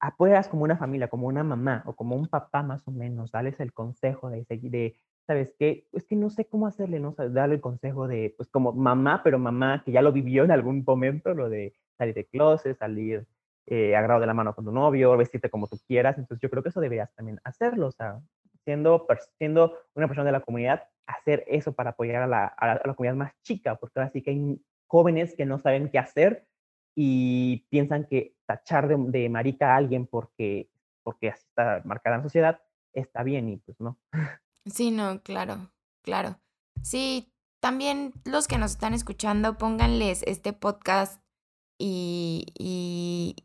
[0.01, 3.61] apoyas como una familia, como una mamá o como un papá más o menos, dales
[3.61, 5.89] el consejo de de, ¿sabes qué?
[5.93, 7.11] Es que no sé cómo hacerle, ¿no?
[7.11, 10.45] O sea, darle el consejo de, pues como mamá, pero mamá que ya lo vivió
[10.45, 13.27] en algún momento, lo de salir de closet, salir
[13.67, 16.19] eh, agarrado de la mano con tu novio, vestirte como tú quieras.
[16.19, 18.21] Entonces yo creo que eso deberías también hacerlo, o sea,
[18.65, 19.07] siendo,
[19.39, 22.87] siendo una persona de la comunidad, hacer eso para apoyar a la, a la, a
[22.87, 26.47] la comunidad más chica, porque ahora sí que hay jóvenes que no saben qué hacer
[26.95, 30.69] y piensan que tachar de, de marica a alguien porque,
[31.03, 32.61] porque así está marcada la sociedad
[32.93, 33.99] está bien y pues no.
[34.67, 35.71] Sí, no, claro,
[36.03, 36.39] claro.
[36.83, 41.23] Sí, también los que nos están escuchando, pónganles este podcast
[41.79, 43.37] y, y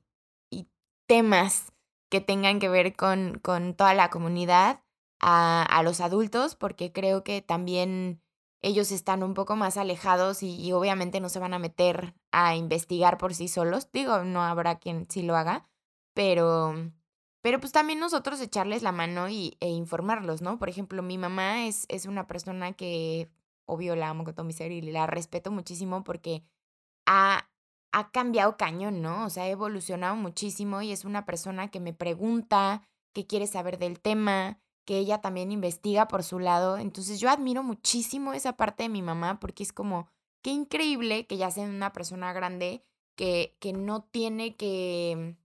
[1.07, 1.71] temas
[2.09, 4.81] que tengan que ver con, con toda la comunidad
[5.19, 8.21] a, a los adultos, porque creo que también
[8.65, 13.19] ellos están un poco más alejados y, obviamente no se van a meter a investigar
[13.19, 13.91] por sí solos.
[13.91, 15.69] Digo, no habrá quien sí lo haga,
[16.15, 16.73] pero,
[17.41, 20.57] pero pues también nosotros echarles la mano y, e informarlos, ¿no?
[20.57, 23.29] Por ejemplo, mi mamá es, es una persona que,
[23.65, 26.43] obvio, la amo con todo mi ser y la respeto muchísimo porque
[27.05, 27.47] ha,
[27.95, 29.25] ha cambiado cañón, ¿no?
[29.25, 33.79] O sea, ha evolucionado muchísimo y es una persona que me pregunta, que quiere saber
[33.79, 36.77] del tema, que ella también investiga por su lado.
[36.77, 40.09] Entonces yo admiro muchísimo esa parte de mi mamá porque es como,
[40.41, 42.83] qué increíble que ya sea una persona grande
[43.15, 45.37] que, que no tiene que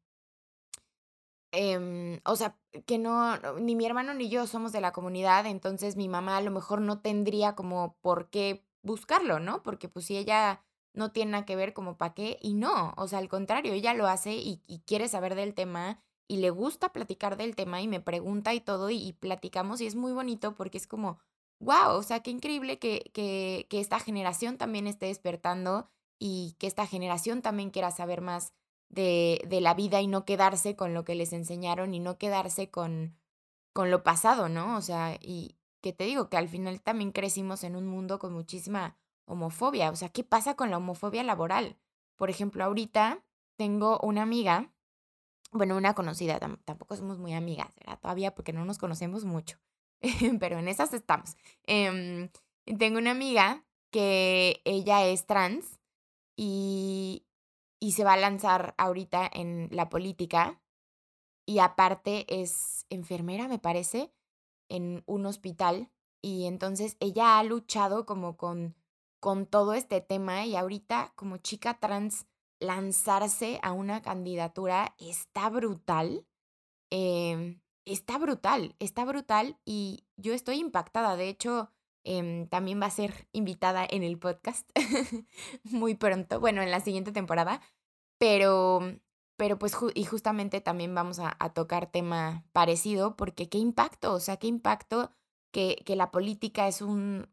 [1.52, 5.96] Em, o sea, que no, ni mi hermano ni yo somos de la comunidad, entonces
[5.96, 9.62] mi mamá a lo mejor no tendría como por qué buscarlo, ¿no?
[9.64, 13.08] Porque pues si ella no tiene nada que ver, como para qué, y no, o
[13.08, 17.36] sea, al contrario, ella lo hace y, quiere saber del tema y le gusta platicar
[17.36, 20.78] del tema y me pregunta y todo y, y platicamos y es muy bonito porque
[20.78, 21.18] es como,
[21.60, 26.66] wow, o sea, qué increíble que, que, que esta generación también esté despertando y que
[26.66, 28.52] esta generación también quiera saber más
[28.88, 32.70] de, de la vida y no quedarse con lo que les enseñaron y no quedarse
[32.70, 33.16] con,
[33.72, 34.76] con lo pasado, ¿no?
[34.76, 38.32] O sea, y que te digo que al final también crecimos en un mundo con
[38.32, 38.98] muchísima
[39.30, 39.90] homofobia.
[39.90, 41.78] O sea, ¿qué pasa con la homofobia laboral?
[42.16, 43.24] Por ejemplo, ahorita
[43.56, 44.72] tengo una amiga,
[45.52, 47.98] bueno, una conocida, tam- tampoco somos muy amigas, ¿verdad?
[48.00, 49.58] Todavía porque no nos conocemos mucho,
[50.40, 51.36] pero en esas estamos.
[51.64, 52.30] Em,
[52.78, 55.80] tengo una amiga que ella es trans
[56.36, 57.26] y,
[57.80, 60.60] y se va a lanzar ahorita en la política
[61.46, 64.12] y aparte es enfermera, me parece,
[64.68, 65.90] en un hospital
[66.22, 68.76] y entonces ella ha luchado como con,
[69.20, 72.26] con todo este tema y ahorita como chica trans
[72.58, 76.26] lanzarse a una candidatura está brutal
[76.90, 81.16] Em, está brutal, está brutal y yo estoy impactada.
[81.16, 81.70] De hecho,
[82.04, 84.68] em, también va a ser invitada en el podcast
[85.64, 87.62] muy pronto, bueno, en la siguiente temporada,
[88.18, 88.80] pero,
[89.36, 94.20] pero pues, y justamente también vamos a, a tocar tema parecido, porque qué impacto, o
[94.20, 95.12] sea, qué impacto
[95.52, 97.28] que, que la política es un,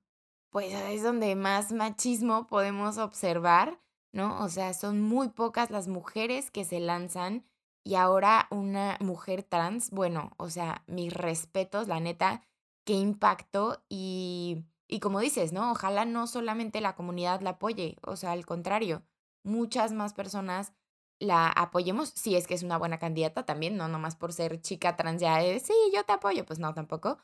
[0.49, 3.79] pues es donde más machismo podemos observar,
[4.11, 4.43] ¿no?
[4.43, 7.45] O sea, son muy pocas las mujeres que se lanzan
[7.83, 12.43] y ahora una mujer trans, bueno, o sea, mis respetos, la neta,
[12.85, 15.71] qué impacto y, y como dices, ¿no?
[15.71, 19.03] Ojalá no solamente la comunidad la apoye, o sea, al contrario,
[19.43, 20.73] muchas más personas
[21.19, 24.95] la apoyemos, si es que es una buena candidata también, no nomás por ser chica
[24.95, 27.17] trans ya, de, sí, yo te apoyo, pues no, tampoco,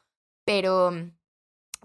[0.45, 0.91] pero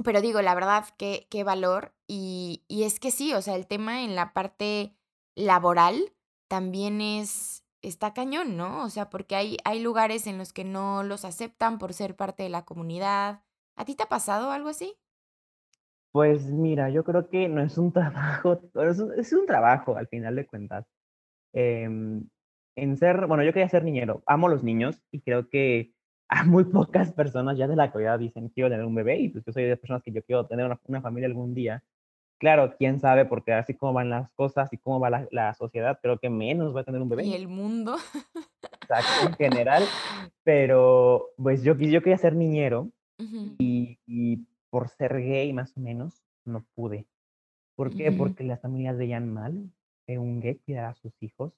[0.05, 1.95] pero digo, la verdad, qué qué valor.
[2.07, 4.95] Y y es que sí, o sea, el tema en la parte
[5.35, 6.13] laboral
[6.49, 8.85] también es está cañón, ¿no?
[8.85, 12.43] O sea, porque hay hay lugares en los que no los aceptan por ser parte
[12.45, 13.43] de la comunidad.
[13.77, 14.97] ¿A ti te ha pasado algo así?
[16.13, 18.61] Pues mira, yo creo que no es un trabajo,
[19.17, 20.87] es un, trabajo al final de cuentas.
[21.53, 22.29] Em,
[22.77, 25.93] en ser, bueno, yo quería ser niñero, amo los niños y creo que
[26.29, 29.45] a muy pocas personas ya de la comunidad dicen quiero tener un bebé y pues
[29.45, 31.83] yo soy de personas que yo quiero tener una, una familia algún día
[32.39, 35.99] claro, quién sabe, porque así como van las cosas y cómo va la, la sociedad,
[36.01, 37.35] creo que menos va a tener un Y bebé.
[37.35, 37.97] el mundo.
[38.83, 39.83] Exacto, en general,
[40.45, 45.81] pero pues yo, yo quería ser niñero Ujú, y, y por ser gay más o
[45.81, 47.07] menos no pude.
[47.77, 48.09] ¿Por qué?
[48.11, 49.71] ujú, Porque las familias veían mal
[50.07, 51.53] que un gay cuidara a sus hijos.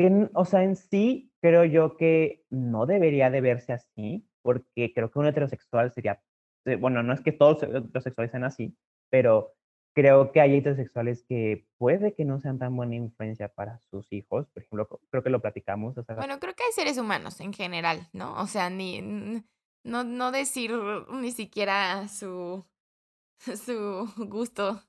[0.00, 5.10] Que, o sea, en sí creo yo que no debería de verse así, porque creo
[5.10, 6.22] que un heterosexual sería,
[6.64, 8.74] eh, bueno, no es que todos los heterosexuales sean así,
[9.10, 9.52] pero
[9.94, 14.46] creo que hay heterosexuales que puede que no sean tan buena influencia para sus hijos.
[14.54, 17.52] Por ejemplo, creo que lo platicamos, o sea, Bueno, creo que hay seres humanos en
[17.52, 18.40] general, ¿no?
[18.40, 19.02] O sea, ni
[19.84, 20.72] no no decir
[21.12, 22.64] ni siquiera su
[23.66, 24.80] su gusto.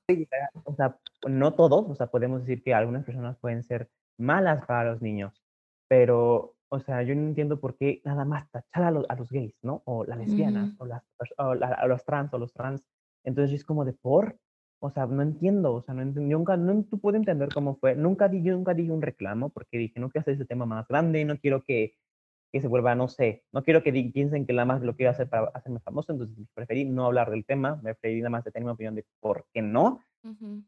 [0.64, 0.98] o sea,
[1.28, 5.42] no todos, o sea, podemos decir que algunas personas pueden ser malas para los niños,
[5.88, 9.30] pero, o sea, yo no entiendo por qué nada más tachar a los, a los
[9.30, 9.82] gays, ¿no?
[9.84, 11.02] O las lesbianas, o, las,
[11.38, 12.86] o la- a los trans, o los trans.
[13.24, 14.38] Entonces, es como de por,
[14.80, 17.94] o sea, no entiendo, o sea, no entiendo, nunca, no tú puedo entender cómo fue,
[17.94, 20.88] nunca di, yo nunca dije un reclamo, porque dije, no quiero hacer ese tema más
[20.88, 21.94] grande, no quiero que,
[22.52, 25.28] que se vuelva, no sé, no quiero que piensen que nada más lo quiero hacer
[25.28, 28.72] para hacerme famoso, entonces preferí no hablar del tema, preferí nada más de tener mi
[28.72, 30.62] opinión de por qué no, Ujú.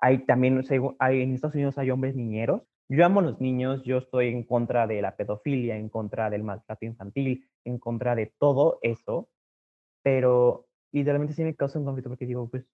[0.00, 0.62] Hay también,
[0.98, 2.62] hay, en Estados Unidos hay hombres niñeros.
[2.88, 6.42] Yo amo a los niños, yo estoy en contra de la pedofilia, en contra del
[6.42, 9.30] maltrato infantil, en contra de todo eso,
[10.02, 12.66] pero literalmente sí me causa un conflicto porque digo, pues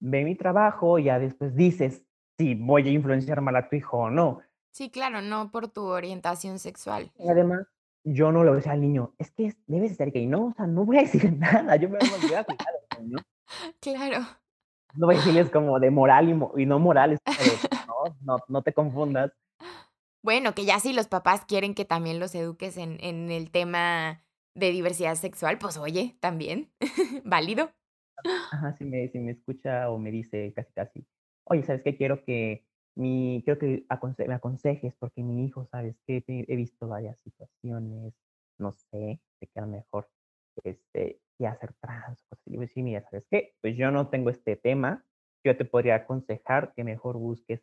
[0.00, 2.04] ve mi trabajo y ya después dices
[2.38, 4.40] si voy a influenciar mal a tu hijo o no.
[4.70, 7.10] Sí, claro, no por tu orientación sexual.
[7.18, 7.66] Y además,
[8.04, 10.46] yo no le voy a decir al niño, es que es- debes ser gay, no,
[10.46, 12.46] o sea, no voy a decir nada, yo me voy a cuidar
[12.96, 13.18] al niño.
[13.80, 14.24] Claro.
[14.94, 17.62] No voy a decirles como de moral y, mo- y no moral, es como de,
[17.86, 19.32] no, no, no te confundas.
[20.22, 24.24] Bueno, que ya si los papás quieren que también los eduques en en el tema
[24.54, 26.72] de diversidad sexual, pues oye, también,
[27.24, 27.70] válido.
[28.50, 31.06] Ajá, si me si me escucha o me dice casi, casi:
[31.44, 31.96] "Oye, ¿sabes qué?
[31.96, 36.24] Quiero que mi quiero que aconse me aconsejes porque mi hijo, ¿sabes qué?
[36.26, 38.14] He visto varias situaciones,
[38.58, 40.08] no sé, de que a lo mejor,
[40.64, 42.50] este, quiere hacer trans, cosas así".
[42.52, 43.54] Le voy a decir: "Mira, ¿sabes qué?
[43.62, 45.06] Pues yo no tengo este tema,
[45.44, 47.62] yo te podría aconsejar que mejor busques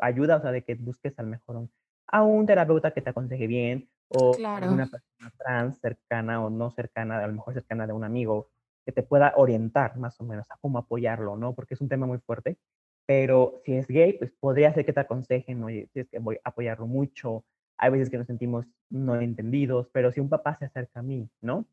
[0.00, 1.68] ayuda, o sea, de que busques a lo mejor
[2.08, 4.48] a un terapeuta que te aconseje bien, o Claro.
[4.54, 8.50] alguna persona trans cercana o no cercana, a lo mejor cercana de un amigo,
[8.86, 11.54] que te pueda orientar más o menos a cómo apoyarlo, ¿no?
[11.54, 12.58] Porque es un tema muy fuerte,
[13.06, 16.50] pero si es gay, pues podría ser que te aconsejen, oye, tienes que voy a
[16.50, 17.44] apoyarlo mucho.
[17.78, 21.30] Hay veces que nos sentimos no entendidos, pero si un papá se acerca a mí,
[21.42, 21.66] ¿no?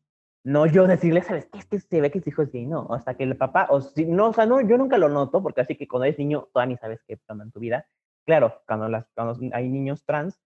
[0.46, 1.58] No yo decirle, ¿sabes qué?
[1.58, 3.80] Es que se ve que tu hijo es gay, no, hasta que el papá, o
[3.80, 6.48] si, no, o sea, no, yo nunca lo noto, porque así que cuando eres niño,
[6.52, 7.84] todavía ni sabes qué pasa en tu vida.
[8.24, 10.40] Claro, cuando, las, cuando hay niños trans,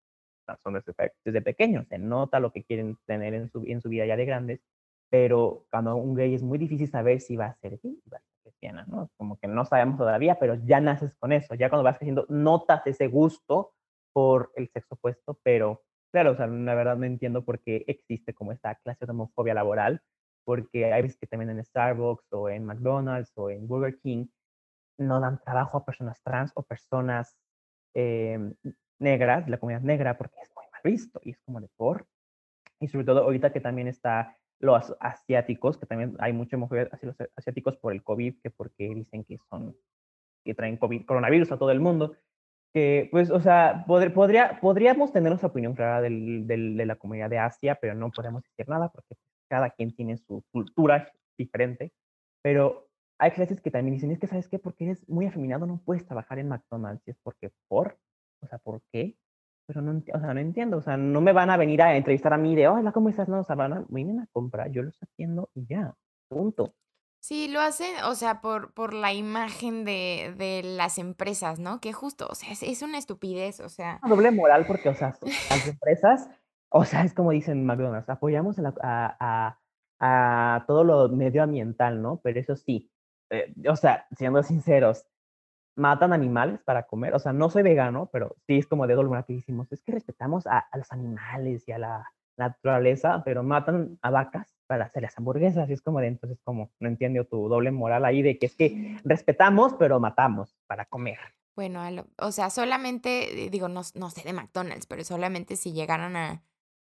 [0.62, 4.06] son desde, desde pequeños, se nota lo que quieren tener en su, en su vida
[4.06, 4.62] ya de grandes,
[5.10, 8.20] pero cuando un gay es muy difícil saber si va a ser gay, va a
[8.20, 9.10] ser lesbiana, ¿no?
[9.18, 12.86] Como que no sabemos todavía, pero ya naces con eso, ya cuando vas creciendo notas
[12.86, 13.74] ese gusto
[14.14, 18.34] por el sexo opuesto, pero claro, o sea, la verdad no entiendo por qué existe
[18.34, 20.02] como esta clase de homofobia laboral,
[20.44, 24.26] porque hay veces que también en Starbucks o en McDonald's o en Burger King
[24.98, 27.36] no dan trabajo a personas trans o personas
[27.94, 28.54] em,
[28.98, 32.06] negras, la comunidad negra, porque es muy mal visto y es como de por.
[32.80, 37.08] Y sobre todo ahorita que también está los asiáticos, que también hay mucha homofobia hacia
[37.08, 39.76] los asiáticos por el COVID, que porque dicen que son,
[40.44, 42.14] que traen COVID, coronavirus a todo el mundo,
[42.72, 47.30] que pues, o sea, podr- podría, podríamos tener nuestra opinión clara del, de la comunidad
[47.30, 49.14] de Asia, pero no podemos decir nada porque
[49.48, 51.92] cada quien tiene su cultura diferente,
[52.42, 52.86] pero
[53.18, 54.58] hay clases que también dicen, es que, ¿sabes qué?
[54.58, 57.98] Porque eres muy afeminado, no puedes trabajar en McDonald's, y es porque, ¿por?
[58.42, 59.16] O sea, ¿por qué?
[59.66, 62.32] Pero no, o sea, no entiendo, o sea, no me van a venir a entrevistar
[62.32, 63.28] a mí de, hola, ¿cómo estás?
[63.28, 65.94] No, o sea, van a, vienen a comprar, yo los atiendo y ya,
[66.28, 66.74] punto.
[67.22, 71.80] Sí, lo hacen, o sea, por por la imagen de de las empresas, ¿no?
[71.80, 74.94] Que justo, o sea, es es una estupidez, o sea, Una doble moral porque, o
[74.94, 75.14] sea,
[75.50, 76.28] las empresas,
[76.70, 79.16] o sea, es como dicen McDonald's, apoyamos a, la- a,
[80.00, 82.20] a- a todo lo medioambiental, ¿no?
[82.22, 82.90] Pero eso sí,
[83.30, 85.04] eh, o sea, siendo sinceros,
[85.76, 89.10] matan animales para comer, o sea, no soy vegano, pero sí es como de doble
[89.10, 92.10] moral que decimos, es que respetamos a, a los animales y a la
[92.48, 96.70] naturaleza, pero matan a vacas para hacer las hamburguesas, y es como de, entonces, como,
[96.78, 101.18] no entiendo tu doble moral ahí de que es que respetamos, pero matamos para comer.
[101.56, 101.80] bueno,
[102.18, 106.42] o sea, solamente, eh, digo, no no sé de McDonald's, pero solamente si llegaran a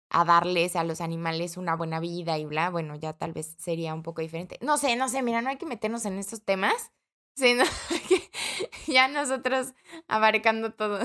[0.10, 3.93] a darles a los animales una buena vida y bla, bueno, ya tal vez sería
[3.93, 4.58] un poco diferente.
[4.62, 6.91] No sé, no sé, mira, no hay que meternos en estos temas,
[7.36, 7.64] sino
[8.08, 9.74] que ya nosotros
[10.08, 10.99] abarcando todo.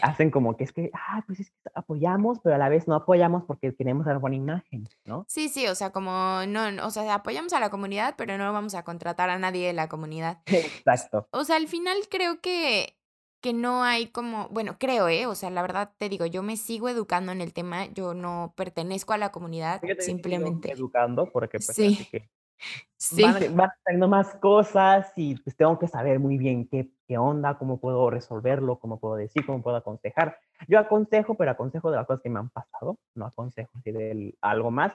[0.00, 2.94] Hacen como que es que, ah, pues es que apoyamos, pero a la vez no
[2.94, 5.24] apoyamos porque queremos dar buena imagen, ¿no?
[5.28, 8.74] Sí, sí, o sea, como no, o sea, apoyamos a la comunidad, pero no vamos
[8.74, 10.42] a contratar a nadie de la comunidad.
[10.46, 11.28] Exacto.
[11.30, 12.96] O sea, al final creo que
[13.42, 15.26] que no hay como, bueno, creo, ¿eh?
[15.26, 18.54] O sea, la verdad te digo, yo me sigo educando en el tema, yo no
[18.56, 20.70] pertenezco a la comunidad, Yo sigo simplemente.
[20.70, 22.30] educando porque, pues, Sí, que
[22.98, 23.36] sí.
[23.50, 27.78] van saliendo más cosas y, pues, tengo que saber muy bien qué qué onda, cómo
[27.80, 30.38] puedo resolverlo, cómo puedo decir, cómo puedo aconsejar.
[30.68, 34.38] Yo aconsejo, pero aconsejo de las coses que me han pasado, no aconsejo así del
[34.40, 34.94] algo más.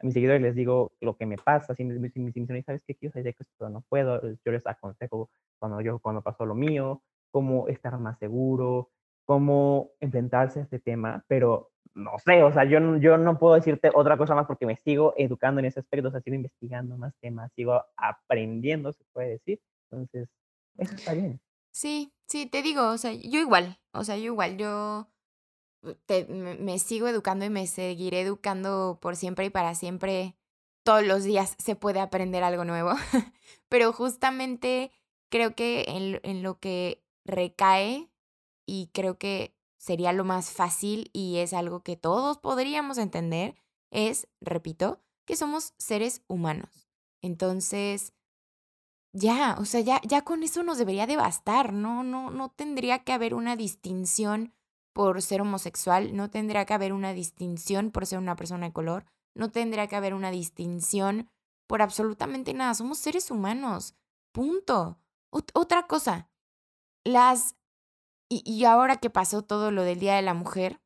[0.00, 2.84] A mis seguidores les digo lo que me pasa, si me si si dicen: "¿Sabes
[2.86, 2.94] qué?
[2.96, 7.02] Quiero salir de esto, no puedo", yo les aconsejo cuando yo cuando pasó lo mío,
[7.32, 8.90] cómo estar más seguro,
[9.24, 13.90] cómo enfrentarse a este tema, pero no sé, o sea, yo yo no puedo decirte
[13.94, 17.14] otra cosa más porque me sigo educando en ese aspecto, o sea, sigo investigando más
[17.20, 19.60] temas, sigo aprendiendo, se puede decir.
[19.90, 20.28] Entonces,
[20.76, 21.40] eso está bien.
[21.72, 25.08] Sí, sí, te digo, o sea, yo igual, o sea, yo igual, yo
[25.82, 30.36] uh, me me sigo educando y me seguiré educando por siempre y para siempre.
[30.84, 32.92] Todos los días se puede aprender algo nuevo,
[33.68, 34.92] pero justamente
[35.30, 38.08] creo que en en lo que recae,
[38.68, 43.54] y creo que sería lo más fácil, y es algo que todos podríamos entender,
[43.90, 46.88] es, repito, que somos seres humanos.
[47.22, 48.12] Entonces,
[49.12, 53.04] ya, o sea, ya ya con eso nos debería de bastar, no no no tendría
[53.04, 54.52] que haber una distinción
[54.92, 59.06] por ser homosexual, no tendría que haber una distinción por ser una persona de color,
[59.34, 61.30] no tendría que haber una distinción
[61.66, 63.94] por absolutamente nada, somos seres humanos,
[64.32, 64.98] punto.
[65.30, 66.30] Ot otra cosa,
[67.04, 67.54] las
[68.28, 70.80] y y ahora que pasó todo lo del Día de la Mujer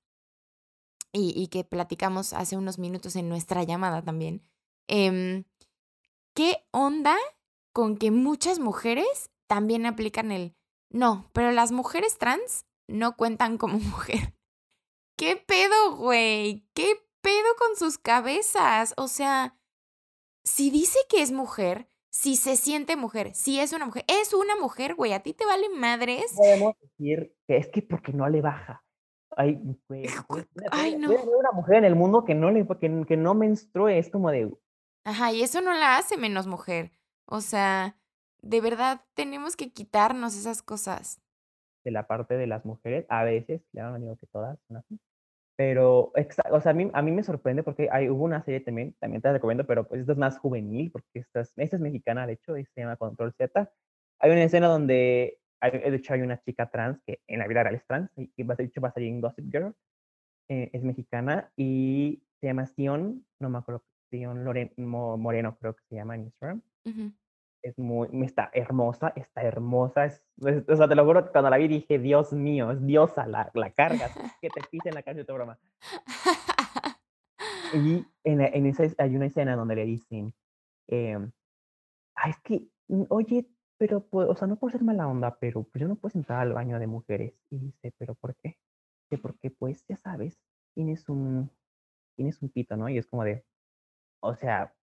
[1.13, 4.43] y y que platicamos hace unos minutos en nuestra llamada también,
[4.89, 5.45] em,
[6.35, 7.17] ¿qué onda
[7.73, 10.57] con que muchas mujeres también aplican el:
[10.91, 14.35] "No, pero las mujeres trans no cuentan como mujer"?
[15.17, 16.67] ¿Qué pedo, güey?
[16.75, 18.95] ¿Qué pedo con sus cabezas?
[18.97, 19.57] O sea,
[20.45, 24.55] si dice que es mujer, si se siente mujer, si es una mujer, es una
[24.57, 26.35] mujer, güey, ¿a ti te vale madres?
[26.37, 28.85] Podemos decir que es que porque no le baja.
[29.35, 29.59] Ay,
[29.89, 30.07] güey,
[30.71, 31.11] Ay, no.
[31.11, 34.53] una mujer en el mundo que no le que que no menstrue, es como de
[35.05, 36.93] Ajá, y eso no la hace menos mujer.
[37.25, 37.97] O sea,
[38.43, 41.19] de verdad tenemos que quitarnos esas cosas.
[41.83, 45.01] de la parte de las mujeres, a veces, claro, no digo que todas son así,
[45.57, 46.13] pero
[46.51, 49.23] o sea, a mí a mí me sorprende porque hay hubo una serie también, también
[49.23, 52.27] te la recomiendo, pero, pues, esta es más juvenil, porque esta es esta es mexicana,
[52.27, 53.73] de hecho, y se llama Control Z.
[54.21, 57.63] Hay una escena donde hay de hecho, hay una chica trans que en la vida
[57.65, 59.75] real es trans, y y de hecho, va a salir en Gossip Girl,
[60.51, 65.75] eh, es mexicana y se llama Sion, no me acuerdo, Sion Loren Mo Moreno, creo
[65.77, 66.63] que se llama en Instagram.
[66.87, 67.13] Ujú.
[67.63, 71.59] Es muy está hermosa, está hermosa, es es o sea, te lo juro cuando la
[71.59, 74.11] vi dije: "Dios mío, es diosa, la la cargas,
[74.41, 75.59] que te pisen la cárcel, es broma".
[77.75, 80.35] Y en en esa es hay una escena donde le dicen,
[80.89, 81.31] em,
[82.17, 83.47] "Ay, es que, mm, oye,
[83.79, 86.41] pero, pues, o sea, no por ser mala onda, pero, pues, yo no puedo entrar
[86.41, 87.35] al baño de mujeres".
[87.51, 88.59] Y dice: "¿Pero por qué?".
[89.11, 90.39] Dice: "Porque, pues, ya sabes,
[90.75, 91.51] tienes un
[92.17, 92.89] tienes un pito", ¿no?
[92.89, 93.45] Y es como de,
[94.23, 94.75] o sea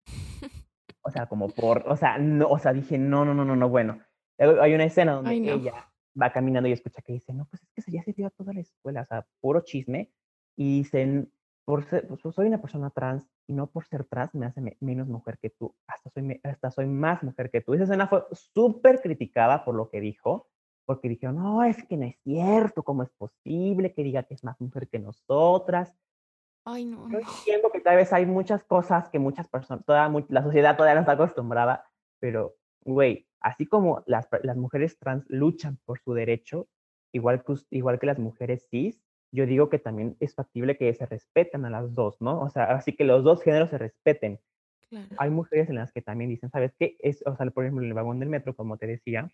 [1.03, 3.69] o sea, como por o sea, no, o sea, dije: "No, no, no, no, no",
[3.69, 4.01] bueno,
[4.37, 5.61] hay una escena donde Ay, no.
[5.61, 5.91] ella
[6.21, 8.53] va caminando y escucha que dice: "No, pues, es que ya se dio a toda
[8.53, 10.13] la escuela", o sea, puro chisme,
[10.57, 11.33] y dicen:
[11.65, 14.77] "Por ser pues, soy una persona trans, y no por ser trans me hace me
[14.81, 17.73] menos mujer que tú, hasta soy me hasta soy más mujer que tú".
[17.73, 20.49] Esa escena fue supercriticada por lo que dijo,
[20.85, 24.43] porque dijeron: "No, es que no es cierto, ¿cómo es posible que diga que es
[24.43, 25.95] más mujer que nosotras?".
[26.65, 30.43] Ay, no, Yo entiendo que tal vez hay muchas cosas que muchas personas toda la
[30.43, 31.85] sociedad todavía no está acostumbrada,
[32.19, 36.67] pero, güey, así como las las mujeres trans luchan por su derecho,
[37.13, 39.01] igual que igual que las mujeres cis,
[39.31, 42.41] yo digo que también es factible que se respeten a las 2, ¿no?
[42.41, 44.39] O sea, así que los 2 géneros se respeten.
[44.89, 45.19] Claro.
[45.19, 46.97] Hay mujeres en las que también dicen: "¿Sabes qué?".
[46.99, 49.31] Es, o sea, por ejemplo, en el vagón del metro, como te decía,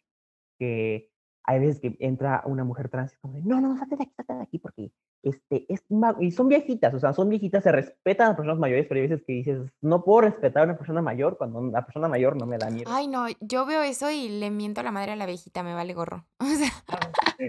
[0.59, 1.11] que
[1.47, 4.03] hay veces que entra una mujer trans y es como de: "No, no, salte de
[4.03, 4.91] aquí, salte de aquí", porque,
[5.23, 5.83] este, es
[6.19, 9.07] y son viejitas, o sea, son viejitas, se respetan a las personas mayores, pero hay
[9.07, 12.45] veces que dices: "No puedo respetar a una persona mayor cuando la persona mayor no
[12.45, 12.89] me da miedo".
[12.93, 15.73] Ay, no, yo veo eso y le miento a la madre a la viejita, me
[15.73, 16.25] vale gorro.
[16.39, 16.71] O sea,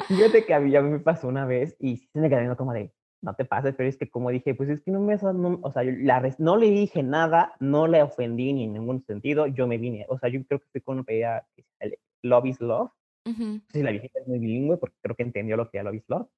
[0.09, 2.57] Fíjate que a mí a mí me pasó una vez y sí se me viendo
[2.57, 2.93] como de:
[3.23, 5.73] "No te pases", pero es que como dije, pues es que no me no, o
[5.73, 9.47] sea, yo la res no le dije nada, no le ofendí ni en ningún sentido,
[9.47, 11.45] yo me vine, o sea, yo creo que fui con una
[11.81, 12.91] el Love is Love,
[13.27, 13.61] ujú.
[13.73, 16.09] sí, la viejita es muy bilingüe porque creo que entendió lo que era Love is
[16.09, 16.29] Love,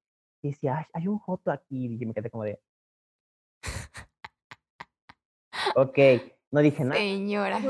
[0.41, 2.59] y decía: "Ay, hay un joto aquí", y yo me quedé como de
[5.75, 7.61] okey, no dije nada, Señora.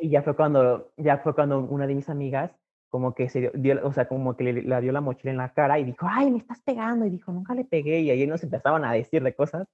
[0.00, 2.52] y ya fue cuando ya fue cuando una de mis amigas
[2.88, 5.36] como que se dio, dio- o sea, como que le, le dio la mochila en
[5.38, 7.04] la cara y dijo, ay, me estás pegando.
[7.04, 8.00] Y dijo, nunca le pegué.
[8.00, 9.66] Y ahí nos empezaban a decir de cosas.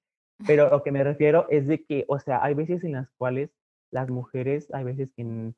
[0.47, 3.51] Pero lo que me refiero es de que, o sea, hay veces en las cuales
[3.93, 5.53] las mujeres, hay veces que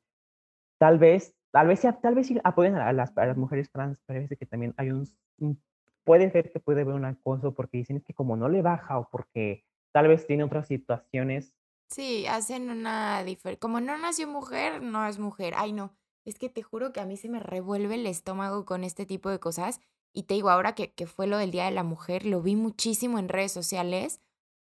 [0.77, 4.45] tal vez, tal vez, tal vez sí apoyan a las, mujeres trans, pero veces que
[4.45, 5.63] también hay un, un-
[6.03, 9.07] puede ser que puede haber un acoso porque dicen que como no le baja o
[9.09, 11.53] porque tal vez tiene otras situaciones.
[11.87, 13.57] Sí, hacen una diferencia.
[13.61, 15.53] Como no nació mujer, no es mujer.
[15.55, 15.95] Ay, no.
[16.25, 19.29] Es que te juro que a mí se me revuelve el estómago con este tipo
[19.29, 19.79] de cosas.
[20.11, 22.57] Y te digo, ahora que, que fue lo del Día de la Mujer, lo vi
[22.57, 24.19] muchísimo en redes sociales,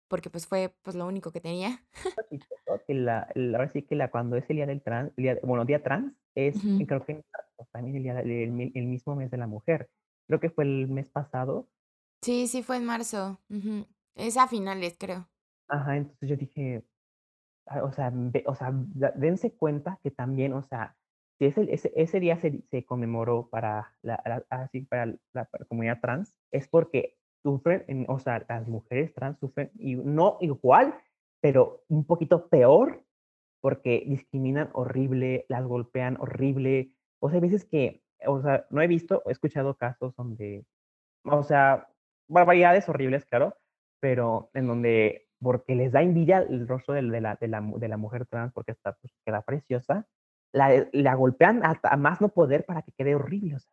[0.07, 1.81] porque pues fue pues lo único que tenía.
[2.87, 5.65] la, el- ahora sí que la, cuando es el día del trans, el día- bueno,
[5.65, 6.85] día trans, es, Ujú.
[6.85, 9.89] creo que marzo, también el, día, el, el mismo mes de la mujer.
[10.27, 11.69] Creo que fue el mes pasado.
[12.21, 13.39] Sí, sí fue en marzo.
[13.49, 13.85] Ujú.
[14.15, 15.29] Es a finales, creo.
[15.69, 16.83] Ajá, entonces yo dije,
[17.67, 18.71] ah, o sea, ve- o sea,
[19.15, 20.95] dense cuenta que también, o sea,
[21.37, 25.49] si ese, ese, ese día se, se conmemoró para la, la- así, para la, para
[25.59, 27.16] la comunidad trans, es porque
[27.47, 30.93] sufren, en- o sea, las mujeres trans sufren, y no igual,
[31.41, 33.03] pero un poquito peor,
[33.61, 36.91] porque discriminan horrible, las golpean horrible.
[37.19, 40.65] O sea, hay veces que, o sea, no he visto, he escuchado casos donde,
[41.23, 41.87] o sea,
[42.27, 43.55] barbaridades horribles, claro,
[44.01, 47.97] pero en donde, porque les da envidia el rostro de, la, de, la, de la
[47.97, 50.05] mujer trans, porque está, pues, queda preciosa,
[50.53, 53.55] la, la golpean hasta más no poder para que quede horrible.
[53.55, 53.71] O sea,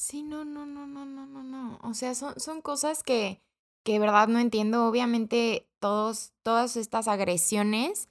[0.00, 1.78] Sí, no, no, no, no, no, no, no.
[1.82, 3.42] O sea, son, son cosas que,
[3.84, 4.86] que verdad no entiendo.
[4.86, 8.08] Obviamente, todos, todas estas agresiones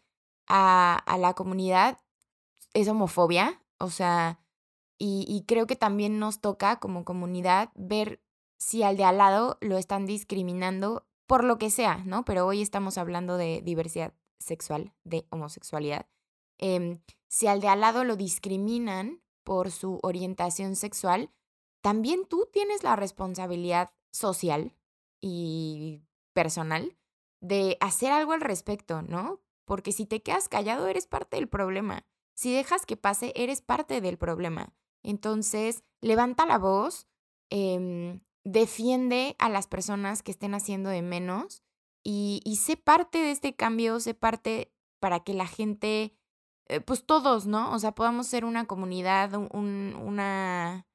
[0.47, 1.97] a, a la comunidad
[2.75, 3.63] es homofobia.
[3.79, 4.39] O sea,
[4.99, 8.21] y, y creo que también nos toca como comunidad ver
[8.59, 12.23] si al de al lado lo están discriminando por lo que sea, ¿no?
[12.23, 16.05] Pero hoy estamos hablando de diversidad sexual, de homosexualidad.
[16.59, 21.31] Em, si al de al lado lo discriminan por su orientación sexual,
[21.81, 24.75] también tú tienes la responsabilidad social
[25.21, 26.01] y
[26.33, 26.97] personal
[27.41, 29.41] de hacer algo al respecto, ¿no?
[29.65, 32.05] Porque si te quedas callado, eres parte del problema.
[32.33, 34.73] Si dejas que pase, eres parte del problema.
[35.03, 37.07] Entonces, levanta la voz,
[37.49, 41.63] em, defiende a las personas que estén haciendo de menos
[42.03, 46.15] y, sé parte de este cambio, sé parte para que la gente,
[46.67, 47.71] eh, pues todos, ¿no?
[47.73, 50.87] O sea, podamos ser una comunidad, un- un- una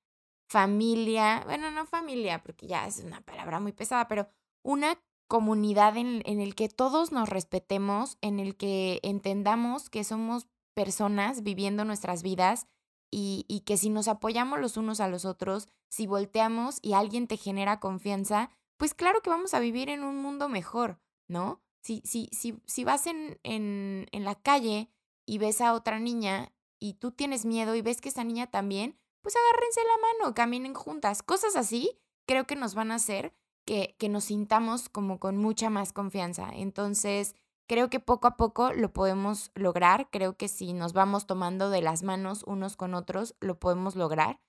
[0.48, 4.28] familia, bueno, no familia, porque ya es una palabra muy pesada, pero
[4.62, 10.46] una comunidad en, en el que todos nos respetemos, en el que entendamos que somos
[10.74, 12.66] personas viviendo nuestras vidas
[13.10, 17.26] y, y que si nos apoyamos los unos a los otros, si volteamos y alguien
[17.26, 21.62] te genera confianza, pues claro que vamos a vivir en un mundo mejor, ¿no?
[21.80, 24.90] Si, si, si, si vas en, en, en la calle
[25.26, 28.98] y ves a otra niña y tú tienes miedo y ves que esa niña también,
[29.24, 31.22] pues agárrense la mano, caminen juntas.
[31.22, 33.32] Cosas así creo que nos van a hacer
[33.64, 36.50] que, que nos sintamos como con mucha más confianza.
[36.52, 37.34] Entonces,
[37.66, 40.10] creo que poco a poco lo podemos lograr.
[40.10, 44.40] Creo que si nos vamos tomando de las manos unos con otros, lo podemos lograr.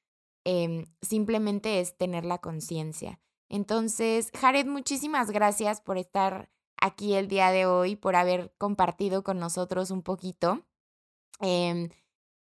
[0.44, 3.22] Em, simplemente es tener la conciencia.
[3.48, 9.40] Entonces, Jared, muchísimas gracias por estar aquí el día de hoy, por haber compartido con
[9.40, 10.66] nosotros un poquito.
[11.40, 11.90] Em,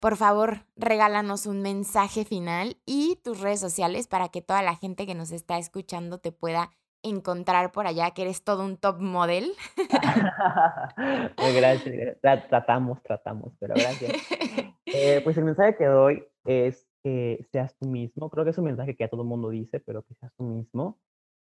[0.04, 5.06] por favor, regálanos un mensaje final y tus redes sociales para que toda la gente
[5.06, 6.68] que nos está escuchando te pueda
[7.02, 9.50] encontrar por allá, que eres todo un top model.
[11.36, 14.12] Pues, gracias, gra- tra- tratamos, tratamos, pero gracias.
[14.86, 18.28] Eh, pues el mensaje que doy es que seas tú mismo.
[18.28, 20.44] Creo que es un mensaje que a todo el mundo dice, pero que seas tú
[20.44, 20.98] mismo.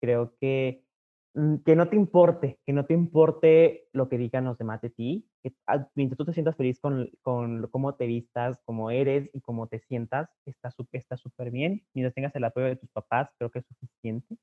[0.01, 0.81] Creo que,
[1.65, 5.29] que no te importe, que no te importe lo que digan los demás de ti.
[5.43, 5.53] Que
[5.95, 9.79] mientras tú te sientas feliz con, con cómo te vistas, cómo eres y cómo te
[9.79, 11.85] sientas, está su- está súper bien.
[11.93, 14.37] Mientras tengas el apoyo de tus papás, creo que es suficiente.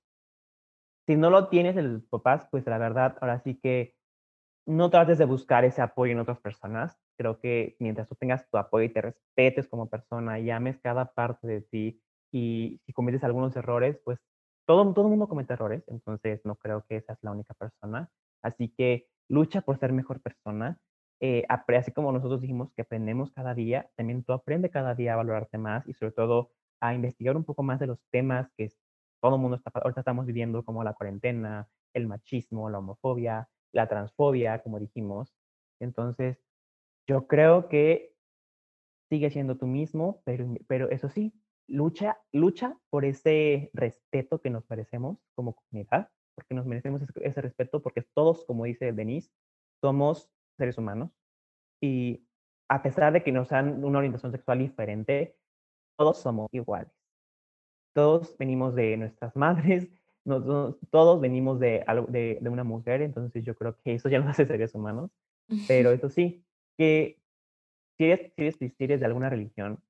[1.06, 3.94] Si no lo tienes de los papás, pues la verdad, ahora sí que
[4.66, 6.98] no trates de buscar ese apoyo en otras personas.
[7.18, 11.12] Creo que mientras tú tengas tu apoyo y te respetes como persona y ames cada
[11.14, 14.20] parte de ti y si cometes algunos errores, pues
[14.66, 18.10] todo, todo mundo comete errores, entonces no creo que esa es la única persona.
[18.42, 20.78] Así que lucha por ser mejor persona.
[21.20, 25.16] Eh, así como nosotros dijimos que aprendemos cada día, también tú aprende cada día a
[25.16, 26.50] valorarte más y sobre todo
[26.80, 28.72] a investigar un poco más de los temas que
[29.20, 33.88] todo el mundo está, ahorita estamos viviendo, como la cuarentena, el machismo, la homofobia, la
[33.88, 35.32] transfobia, como dijimos.
[35.80, 36.38] Entonces,
[37.06, 38.14] yo creo que
[39.08, 41.32] sigue siendo tú mismo, pero, pero eso sí,
[41.72, 47.40] lucha, lucha por ese respeto que nos merecemos como comunidad, porque nos merecemos ese, ese
[47.40, 49.30] respeto, porque todos, como dice Denise,
[49.80, 51.10] somos seres humanos
[51.80, 52.24] y
[52.68, 55.36] a pesar de que nos dan una orientación sexual diferente,
[55.96, 56.92] todos somos iguales.
[57.94, 59.88] Todos venimos de nuestras madres,
[60.24, 64.46] todos venimos de, de, de, una mujer, entonces yo creo que eso ya no hace
[64.46, 65.10] seres humanos.
[65.68, 66.44] Pero eso sí,
[66.78, 67.18] que
[67.98, 69.82] si eres, si, eres, si eres de alguna religión,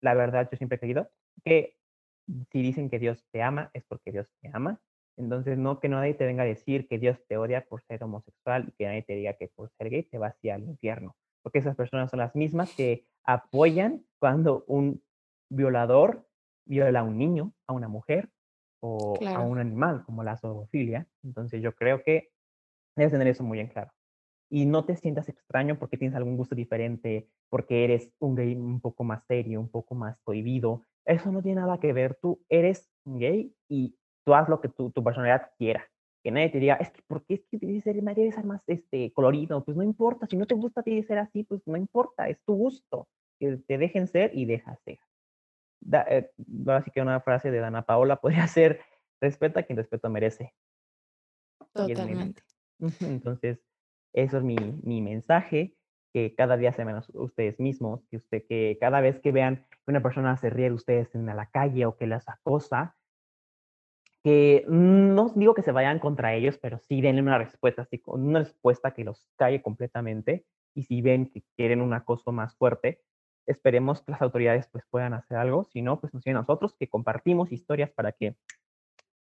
[0.00, 1.08] la verdad yo siempre he creído
[1.44, 1.76] que
[2.50, 4.80] si dicen que Dios te ama, es porque Dios te ama.
[5.16, 8.66] Entonces, no que nadie te venga a decir que Dios te odia por ser homosexual
[8.68, 11.14] y que nadie te diga que por ser gay te vas al infierno.
[11.42, 15.02] Porque esas personas son las mismas que apoyan cuando un
[15.50, 16.26] violador
[16.64, 18.30] viola a un niño, a una mujer
[18.80, 21.06] o a un animal, como la zoofilia.
[21.22, 22.32] Entonces, yo creo que
[22.96, 23.92] debes tener eso muy en claro
[24.54, 28.80] y no te sientas extraño porque tienes algún gusto diferente, porque eres un gay un
[28.80, 30.86] poco más serio, un poco más prohibido.
[31.04, 32.16] Eso no tiene nada que ver.
[32.22, 35.84] Tú eres gay y tú haz lo que tu, tu personalidad quiera.
[36.22, 37.96] Que nadie te diga, es que, ¿por qué es que debes ser,
[38.32, 39.64] ser más este, colorido?
[39.64, 42.40] Pues no importa, si no te gusta a ti ser así, pues no importa, es
[42.44, 43.08] tu gusto.
[43.40, 45.00] Que te dejen ser y deja ser.
[45.80, 46.30] Da, eh,
[46.68, 48.82] así que una frase de Dana Paola podría ser,
[49.20, 50.54] respeta a quien respeto merece.
[51.72, 52.40] Totalmente.
[53.00, 53.58] Entonces,
[54.14, 55.74] eso es mi, mi mensaje,
[56.14, 59.90] que cada día sean menos ustedes mismos, que, usted, que cada vez que vean que
[59.90, 62.96] una persona se ríe de ustedes en la calle o que las acosa,
[64.22, 68.92] que no digo que se vayan contra ellos, pero sí denle una respuesta, una respuesta
[68.92, 70.46] que los calle completamente.
[70.74, 73.02] Y si ven que quieren un acoso más fuerte,
[73.46, 75.64] esperemos que las autoridades pues puedan hacer algo.
[75.64, 78.36] Si no, pues nos siguen nosotros que compartimos historias para que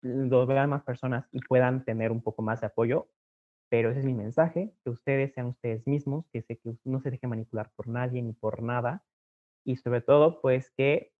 [0.01, 3.07] los vean más personas y puedan tener un poco más de apoyo
[3.71, 7.09] pero ese es mi mensaje, que ustedes sean ustedes mismos, que, se, que no se
[7.09, 9.05] dejen manipular por nadie ni por nada.
[9.65, 11.13] Y sobre todo, pues que,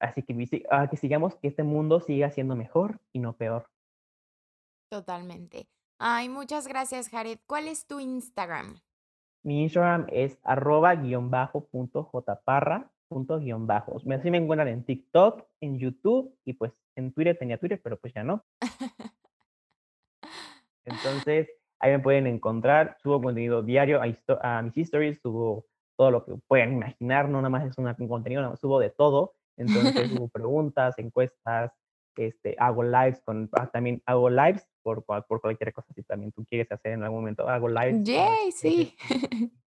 [0.00, 3.68] así que, ah, que sigamos que este mundo siga siendo mejor y no peor.
[4.90, 5.68] Totalmente.
[5.98, 7.38] Ay, muchas gracias, Jared.
[7.46, 8.80] ¿Cuál es tu Instagram?
[9.44, 14.00] Mi Instagram es arroba guion bajo punto jparra punto guion bajo.
[14.10, 18.14] Así me encuentran en TikTok, en YouTube y pues en Twitter tenía Twitter, pero pues
[18.14, 18.46] ya no.
[20.84, 21.48] Entonces,
[21.80, 25.66] ahí me pueden encontrar, subo contenido diario a, mis stories, subo
[25.96, 29.34] todo lo que puedan imaginar, no nada más es un contenido, subo de todo.
[29.56, 31.72] Entonces, subo preguntas, encuestas,
[32.16, 36.44] este, hago lives con, ah, también hago lives por, por cualquier cosa, si también tú
[36.44, 38.04] quieres hacer en algún momento, hago lives.
[38.04, 38.96] Yay, sí.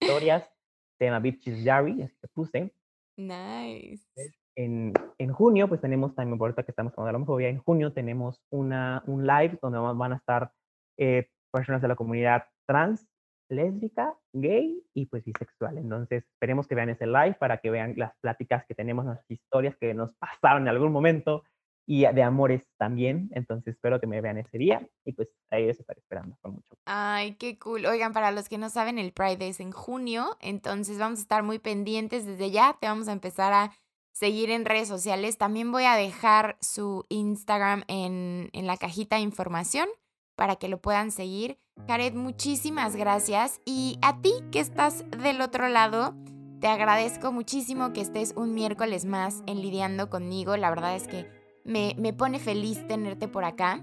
[0.01, 0.51] Historias,
[0.99, 2.75] se llama Bitches Diary, así que puse.
[3.17, 4.07] Nice.
[4.55, 7.93] En, en, junio, pues tenemos también, por ahorita que estamos con la homofobia, en junio
[7.93, 10.53] tenemos una, un live donde van a estar
[10.97, 13.07] eh, personas de la comunidad trans,
[13.49, 15.78] lésbica, gay y pues bisexual.
[15.78, 19.76] Entonces, esperemos que vean ese live para que vean las pláticas que tenemos, las historias
[19.76, 21.45] que nos pasaron en algún momento
[21.86, 23.28] y de amores también.
[23.32, 26.68] Entonces, espero que me vean ese día y pues ahí les estaré esperando con mucho.
[26.86, 27.86] Ay, qué cool.
[27.86, 31.43] Oigan, para los que no saben, el Pride es en junio, entonces vamos a estar
[31.43, 32.76] muy pendientes desde ya.
[32.80, 33.72] Te vamos a empezar a
[34.12, 35.38] seguir en redes sociales.
[35.38, 39.88] También voy a dejar su Instagram en, en la cajita de información
[40.37, 41.59] para que lo puedan seguir.
[41.87, 43.61] Jared, muchísimas gracias.
[43.64, 46.14] Y a ti que estás del otro lado,
[46.61, 50.57] te agradezco muchísimo que estés un miércoles más en lidiando conmigo.
[50.57, 51.28] La verdad es que
[51.64, 53.83] me, me pone feliz tenerte por acá.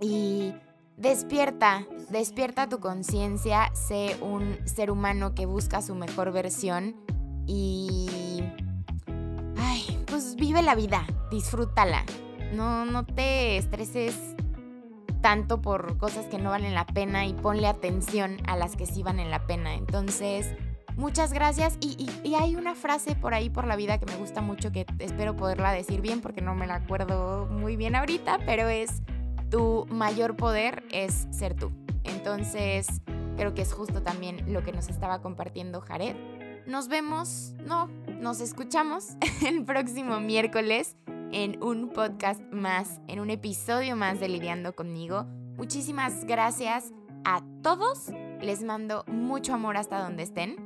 [0.00, 0.52] Y
[0.96, 6.96] despierta, despierta tu conciencia, sé un ser humano que busca su mejor versión
[7.46, 8.42] y...
[9.56, 12.04] Ay, pues vive la vida, disfrútala.
[12.52, 14.33] No, no te estreses
[15.24, 19.02] tanto por cosas que no valen la pena y ponle atención a las que sí
[19.02, 19.72] valen la pena.
[19.72, 20.54] Entonces,
[20.96, 21.78] muchas gracias.
[21.80, 25.34] Y, hay una frase por ahí por la vida que me gusta mucho que espero
[25.34, 29.00] poderla decir bien porque no me la acuerdo muy bien ahorita, pero es
[29.50, 31.72] tu mayor poder es ser tú.
[32.02, 32.86] Entonces,
[33.38, 36.16] creo que es justo también lo que nos estaba compartiendo Jared.
[36.66, 37.86] Nos vemos, no,
[38.20, 39.16] nos escuchamos
[39.46, 40.98] el próximo miércoles
[41.34, 45.26] en un podcast más, en un episodio más de Lidiando conmigo.
[45.56, 46.92] Muchísimas gracias
[47.24, 48.10] a todos.
[48.40, 50.56] Les mando mucho amor hasta donde estén.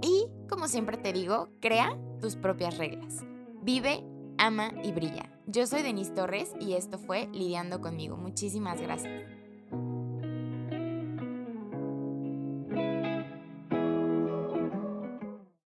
[0.00, 3.24] Y, como siempre te digo, crea tus propias reglas.
[3.60, 4.04] Vive,
[4.38, 5.32] ama y brilla.
[5.46, 8.16] Yo soy Denise Torres y esto fue Lidiando conmigo.
[8.16, 9.37] Muchísimas gracias.